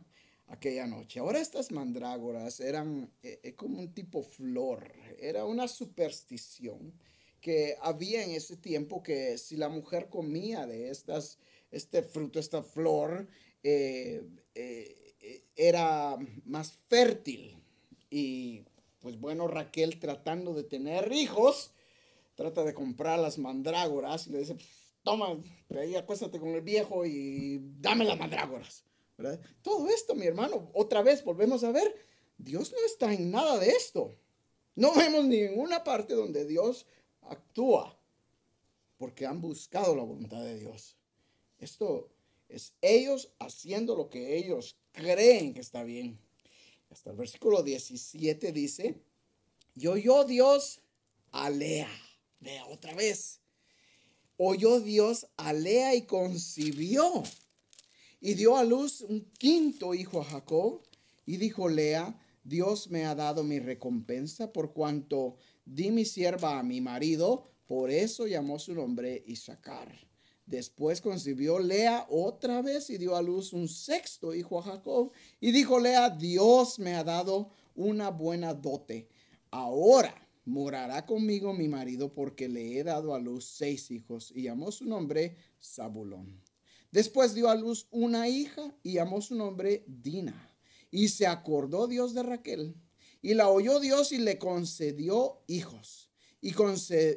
aquella 0.48 0.86
noche. 0.86 1.20
Ahora 1.20 1.40
estas 1.40 1.70
mandrágoras 1.70 2.60
eran 2.60 3.10
eh, 3.22 3.40
eh, 3.42 3.54
como 3.54 3.78
un 3.78 3.94
tipo 3.94 4.22
flor, 4.22 4.92
era 5.18 5.44
una 5.44 5.68
superstición 5.68 6.92
que 7.40 7.76
había 7.80 8.24
en 8.24 8.32
ese 8.32 8.56
tiempo 8.56 9.02
que 9.02 9.38
si 9.38 9.56
la 9.56 9.68
mujer 9.68 10.08
comía 10.08 10.66
de 10.66 10.90
estas, 10.90 11.38
este 11.70 12.02
fruto, 12.02 12.38
esta 12.38 12.62
flor, 12.62 13.28
eh, 13.62 14.22
era 15.56 16.18
más 16.44 16.72
fértil. 16.88 17.56
Y 18.10 18.64
pues 18.98 19.18
bueno, 19.18 19.46
Raquel 19.46 19.98
tratando 19.98 20.52
de 20.52 20.64
tener 20.64 21.12
hijos, 21.12 21.72
trata 22.40 22.64
de 22.64 22.72
comprar 22.72 23.18
las 23.18 23.36
mandrágoras 23.36 24.26
y 24.26 24.30
le 24.30 24.38
dice, 24.38 24.56
toma, 25.02 25.38
ahí 25.78 25.94
acuéstate 25.94 26.40
con 26.40 26.48
el 26.48 26.62
viejo 26.62 27.04
y 27.04 27.60
dame 27.78 28.06
las 28.06 28.18
mandrágoras. 28.18 28.82
¿verdad? 29.18 29.38
Todo 29.60 29.90
esto, 29.90 30.14
mi 30.14 30.24
hermano, 30.24 30.70
otra 30.72 31.02
vez 31.02 31.22
volvemos 31.22 31.62
a 31.64 31.70
ver, 31.70 31.94
Dios 32.38 32.72
no 32.72 32.78
está 32.86 33.12
en 33.12 33.30
nada 33.30 33.58
de 33.58 33.68
esto. 33.68 34.16
No 34.74 34.94
vemos 34.94 35.26
ninguna 35.26 35.84
parte 35.84 36.14
donde 36.14 36.46
Dios 36.46 36.86
actúa 37.20 37.98
porque 38.96 39.26
han 39.26 39.42
buscado 39.42 39.94
la 39.94 40.02
voluntad 40.02 40.42
de 40.42 40.58
Dios. 40.58 40.96
Esto 41.58 42.08
es 42.48 42.72
ellos 42.80 43.34
haciendo 43.38 43.96
lo 43.96 44.08
que 44.08 44.38
ellos 44.38 44.78
creen 44.92 45.52
que 45.52 45.60
está 45.60 45.84
bien. 45.84 46.18
Hasta 46.88 47.10
el 47.10 47.16
versículo 47.16 47.62
17 47.62 48.50
dice, 48.52 48.98
yo 49.74 49.98
yo 49.98 50.24
Dios 50.24 50.80
alea. 51.32 51.90
Vea 52.40 52.66
otra 52.66 52.94
vez. 52.94 53.40
Oyó 54.36 54.80
Dios 54.80 55.26
a 55.36 55.52
Lea 55.52 55.94
y 55.94 56.06
concibió. 56.06 57.22
Y 58.20 58.34
dio 58.34 58.56
a 58.56 58.64
luz 58.64 59.02
un 59.02 59.30
quinto 59.38 59.94
hijo 59.94 60.20
a 60.20 60.24
Jacob. 60.24 60.82
Y 61.26 61.36
dijo 61.36 61.68
Lea, 61.68 62.18
Dios 62.42 62.90
me 62.90 63.04
ha 63.04 63.14
dado 63.14 63.44
mi 63.44 63.58
recompensa 63.58 64.52
por 64.52 64.72
cuanto 64.72 65.36
di 65.66 65.90
mi 65.90 66.06
sierva 66.06 66.58
a 66.58 66.62
mi 66.62 66.80
marido. 66.80 67.44
Por 67.66 67.90
eso 67.90 68.26
llamó 68.26 68.58
su 68.58 68.74
nombre 68.74 69.22
Isaacar. 69.26 69.94
Después 70.46 71.02
concibió 71.02 71.58
Lea 71.58 72.06
otra 72.08 72.62
vez 72.62 72.88
y 72.90 72.96
dio 72.96 73.14
a 73.14 73.22
luz 73.22 73.52
un 73.52 73.68
sexto 73.68 74.34
hijo 74.34 74.58
a 74.58 74.62
Jacob. 74.62 75.12
Y 75.38 75.52
dijo 75.52 75.78
Lea, 75.78 76.08
Dios 76.08 76.78
me 76.78 76.94
ha 76.94 77.04
dado 77.04 77.50
una 77.74 78.10
buena 78.10 78.54
dote. 78.54 79.08
Ahora 79.50 80.14
morará 80.50 81.06
conmigo 81.06 81.52
mi 81.54 81.68
marido 81.68 82.12
porque 82.12 82.48
le 82.48 82.78
he 82.78 82.84
dado 82.84 83.14
a 83.14 83.20
luz 83.20 83.44
seis 83.46 83.90
hijos 83.90 84.32
y 84.34 84.42
llamó 84.42 84.72
su 84.72 84.84
nombre 84.84 85.36
Zabulón. 85.62 86.42
Después 86.90 87.34
dio 87.34 87.48
a 87.48 87.54
luz 87.54 87.86
una 87.90 88.28
hija 88.28 88.74
y 88.82 88.94
llamó 88.94 89.20
su 89.22 89.36
nombre 89.36 89.84
Dina. 89.86 90.48
Y 90.90 91.08
se 91.08 91.26
acordó 91.26 91.86
Dios 91.86 92.14
de 92.14 92.24
Raquel 92.24 92.74
y 93.22 93.34
la 93.34 93.48
oyó 93.48 93.78
Dios 93.78 94.12
y 94.12 94.18
le 94.18 94.38
concedió 94.38 95.42
hijos. 95.46 96.10
Y, 96.40 96.54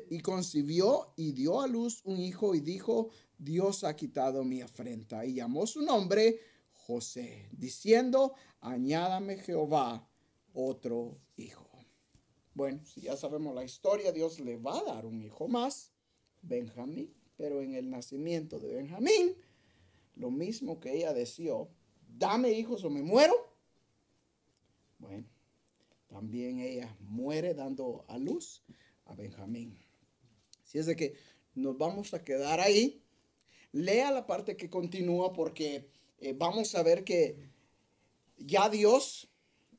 y 0.09 0.19
concibió 0.19 1.13
y 1.15 1.31
dio 1.31 1.61
a 1.61 1.67
luz 1.67 2.01
un 2.03 2.19
hijo 2.19 2.55
y 2.55 2.59
dijo, 2.59 3.09
Dios 3.37 3.83
ha 3.83 3.95
quitado 3.95 4.43
mi 4.43 4.61
afrenta. 4.61 5.25
Y 5.25 5.35
llamó 5.35 5.65
su 5.65 5.81
nombre 5.81 6.39
José, 6.71 7.47
diciendo, 7.51 8.33
añádame 8.59 9.37
Jehová 9.37 10.07
otro 10.53 11.17
hijo. 11.37 11.62
Bueno, 12.53 12.85
si 12.85 13.01
ya 13.01 13.17
sabemos 13.17 13.55
la 13.55 13.63
historia, 13.63 14.11
Dios 14.11 14.39
le 14.39 14.57
va 14.57 14.77
a 14.77 14.83
dar 14.83 15.05
un 15.05 15.21
hijo 15.21 15.47
más, 15.47 15.91
Benjamín, 16.41 17.11
pero 17.35 17.61
en 17.61 17.73
el 17.73 17.89
nacimiento 17.89 18.59
de 18.59 18.75
Benjamín, 18.75 19.35
lo 20.15 20.29
mismo 20.29 20.79
que 20.79 20.95
ella 20.95 21.13
deseó, 21.13 21.69
dame 22.07 22.51
hijos 22.51 22.83
o 22.83 22.91
me 22.91 23.01
muero. 23.01 23.33
Bueno, 24.99 25.25
también 26.07 26.59
ella 26.59 26.95
muere 26.99 27.55
dando 27.55 28.05
a 28.07 28.19
luz 28.19 28.63
a 29.05 29.15
Benjamín. 29.15 29.79
Si 30.63 30.77
es 30.77 30.85
de 30.85 30.95
que 30.95 31.15
nos 31.55 31.75
vamos 31.77 32.13
a 32.13 32.23
quedar 32.23 32.59
ahí, 32.59 33.03
lea 33.71 34.11
la 34.11 34.27
parte 34.27 34.55
que 34.55 34.69
continúa 34.69 35.33
porque 35.33 35.89
eh, 36.19 36.33
vamos 36.33 36.75
a 36.75 36.83
ver 36.83 37.03
que 37.03 37.49
ya 38.37 38.69
Dios 38.69 39.32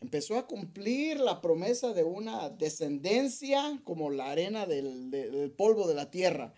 empezó 0.05 0.36
a 0.36 0.46
cumplir 0.46 1.18
la 1.18 1.40
promesa 1.40 1.94
de 1.94 2.05
una 2.05 2.50
descendencia 2.50 3.80
como 3.84 4.11
la 4.11 4.30
arena 4.30 4.66
del, 4.66 5.50
polvo 5.57 5.88
de 5.88 5.94
la 5.94 6.11
tierra. 6.11 6.52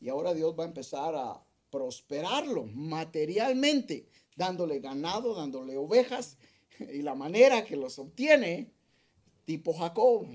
Y 0.00 0.08
ahora 0.08 0.34
Dios 0.34 0.54
va 0.56 0.62
a 0.62 0.68
empezar 0.68 1.16
a 1.16 1.44
prosperarlo 1.68 2.64
materialmente, 2.66 4.06
dándole 4.36 4.78
ganado, 4.78 5.34
dándole 5.34 5.76
ovejas, 5.76 6.38
y 6.78 7.02
la 7.02 7.16
manera 7.16 7.64
que 7.64 7.76
los 7.76 7.98
obtiene, 7.98 8.70
tipo 9.46 9.74
Jacob, 9.74 10.28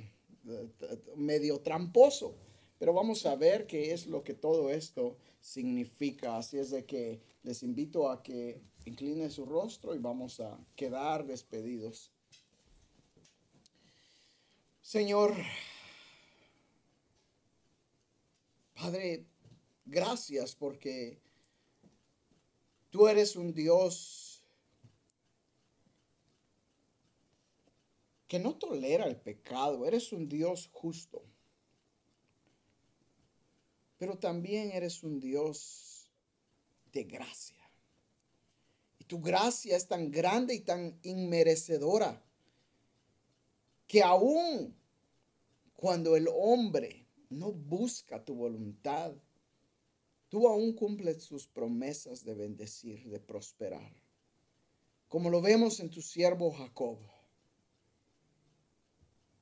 medio 1.16 1.62
tramposo. 1.62 2.36
Pero 2.80 2.94
vamos 2.94 3.26
a 3.26 3.36
ver 3.38 3.66
qué 3.66 3.94
es 3.94 4.08
lo 4.08 4.24
que 4.26 4.34
todo 4.34 4.72
esto 4.72 5.16
significa. 5.40 6.36
Así 6.36 6.58
es 6.58 6.70
de 6.70 6.86
que 6.86 7.22
les 7.44 7.64
invito 7.64 8.10
a 8.10 8.22
que 8.22 8.62
inclinen 8.86 9.32
su 9.32 9.46
rostro 9.46 9.96
y 9.96 10.00
vamos 10.00 10.42
a 10.42 10.60
quedar 10.76 11.26
despedidos. 11.26 12.12
Señor, 14.88 15.36
Padre, 18.74 19.26
gracias 19.84 20.56
porque 20.56 21.20
tú 22.90 23.10
eres 23.10 23.36
un 23.36 23.54
Dios 23.54 24.46
que 28.30 28.40
no 28.40 28.56
tolera 28.56 29.08
el 29.08 29.18
pecado, 29.18 29.86
eres 29.86 30.14
un 30.14 30.30
Dios 30.30 30.70
justo, 30.72 31.22
pero 33.98 34.18
también 34.18 34.72
eres 34.72 35.04
un 35.04 35.20
Dios 35.20 36.10
de 36.94 37.04
gracia. 37.04 37.70
tu 39.06 39.20
gracia 39.20 39.76
es 39.76 39.86
tan 39.86 40.12
grande 40.12 40.56
y 40.56 40.62
tan 40.62 40.98
inmerecedora 41.04 42.24
que 43.86 44.02
aún 44.02 44.77
cuando 45.78 46.18
el 46.18 46.28
hombre 46.34 47.08
no 47.30 47.52
busca 47.52 48.26
tu 48.26 48.34
voluntad, 48.34 49.14
tú 50.28 50.48
aún 50.48 50.74
cumples 50.74 51.24
sus 51.24 51.48
promesas 51.48 52.26
de 52.26 52.34
bendecir, 52.34 53.08
de 53.08 53.20
prosperar. 53.20 53.94
Como 55.08 55.30
lo 55.30 55.40
vemos 55.40 55.80
en 55.80 55.92
tu 55.92 56.02
siervo 56.02 56.52
Jacob. 56.52 56.98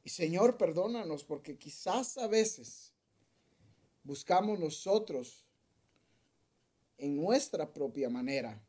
Y 0.03 0.09
Señor, 0.09 0.57
perdónanos 0.57 1.23
porque 1.23 1.57
quizás 1.57 2.17
a 2.17 2.27
veces 2.27 2.93
buscamos 4.03 4.59
nosotros 4.59 5.47
en 6.97 7.15
nuestra 7.15 7.73
propia 7.73 8.09
manera 8.09 8.61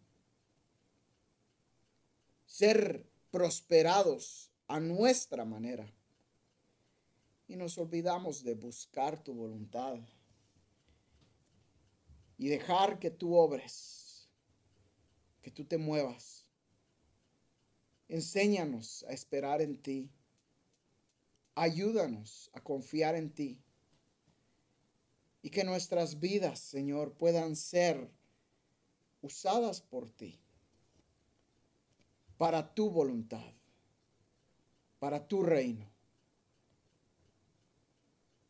ser 2.46 3.10
prosperados 3.32 4.52
a 4.68 4.78
nuestra 4.78 5.44
manera. 5.44 5.92
Y 7.48 7.56
nos 7.56 7.78
olvidamos 7.78 8.42
de 8.42 8.54
buscar 8.54 9.22
tu 9.22 9.32
voluntad 9.34 9.98
y 12.38 12.48
dejar 12.48 12.98
que 12.98 13.10
tú 13.10 13.34
obres, 13.34 14.28
que 15.42 15.50
tú 15.50 15.64
te 15.64 15.78
muevas. 15.78 16.46
Enséñanos 18.08 19.04
a 19.08 19.12
esperar 19.12 19.62
en 19.62 19.80
ti. 19.80 20.10
Ayúdanos 21.54 22.50
a 22.52 22.62
confiar 22.62 23.14
en 23.14 23.30
ti. 23.32 23.62
Y 25.42 25.50
que 25.50 25.64
nuestras 25.64 26.18
vidas, 26.18 26.58
Señor, 26.58 27.14
puedan 27.14 27.56
ser 27.56 28.10
usadas 29.22 29.80
por 29.80 30.10
ti 30.10 30.40
para 32.36 32.74
tu 32.74 32.90
voluntad, 32.90 33.54
para 34.98 35.26
tu 35.26 35.42
reino. 35.42 35.95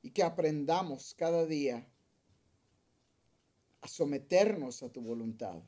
Y 0.07 0.11
que 0.11 0.23
aprendamos 0.23 1.15
cada 1.15 1.45
día 1.47 1.85
a 3.81 3.89
someternos 3.89 4.85
a 4.85 4.89
tu 4.89 5.01
voluntad. 5.01 5.61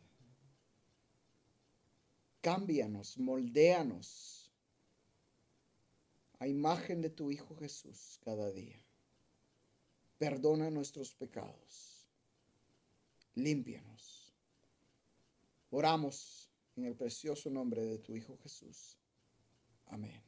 Cámbianos, 2.40 3.18
moldéanos 3.18 4.52
a 6.38 6.46
imagen 6.46 7.00
de 7.02 7.10
tu 7.10 7.32
Hijo 7.32 7.56
Jesús 7.56 8.20
cada 8.22 8.52
día. 8.52 8.80
Perdona 10.18 10.70
nuestros 10.70 11.12
pecados. 11.14 12.06
Límpianos. 13.34 14.32
Oramos 15.70 16.48
en 16.76 16.84
el 16.84 16.94
precioso 16.94 17.50
nombre 17.50 17.84
de 17.84 17.98
tu 17.98 18.14
Hijo 18.14 18.38
Jesús. 18.44 18.96
Amén. 19.86 20.27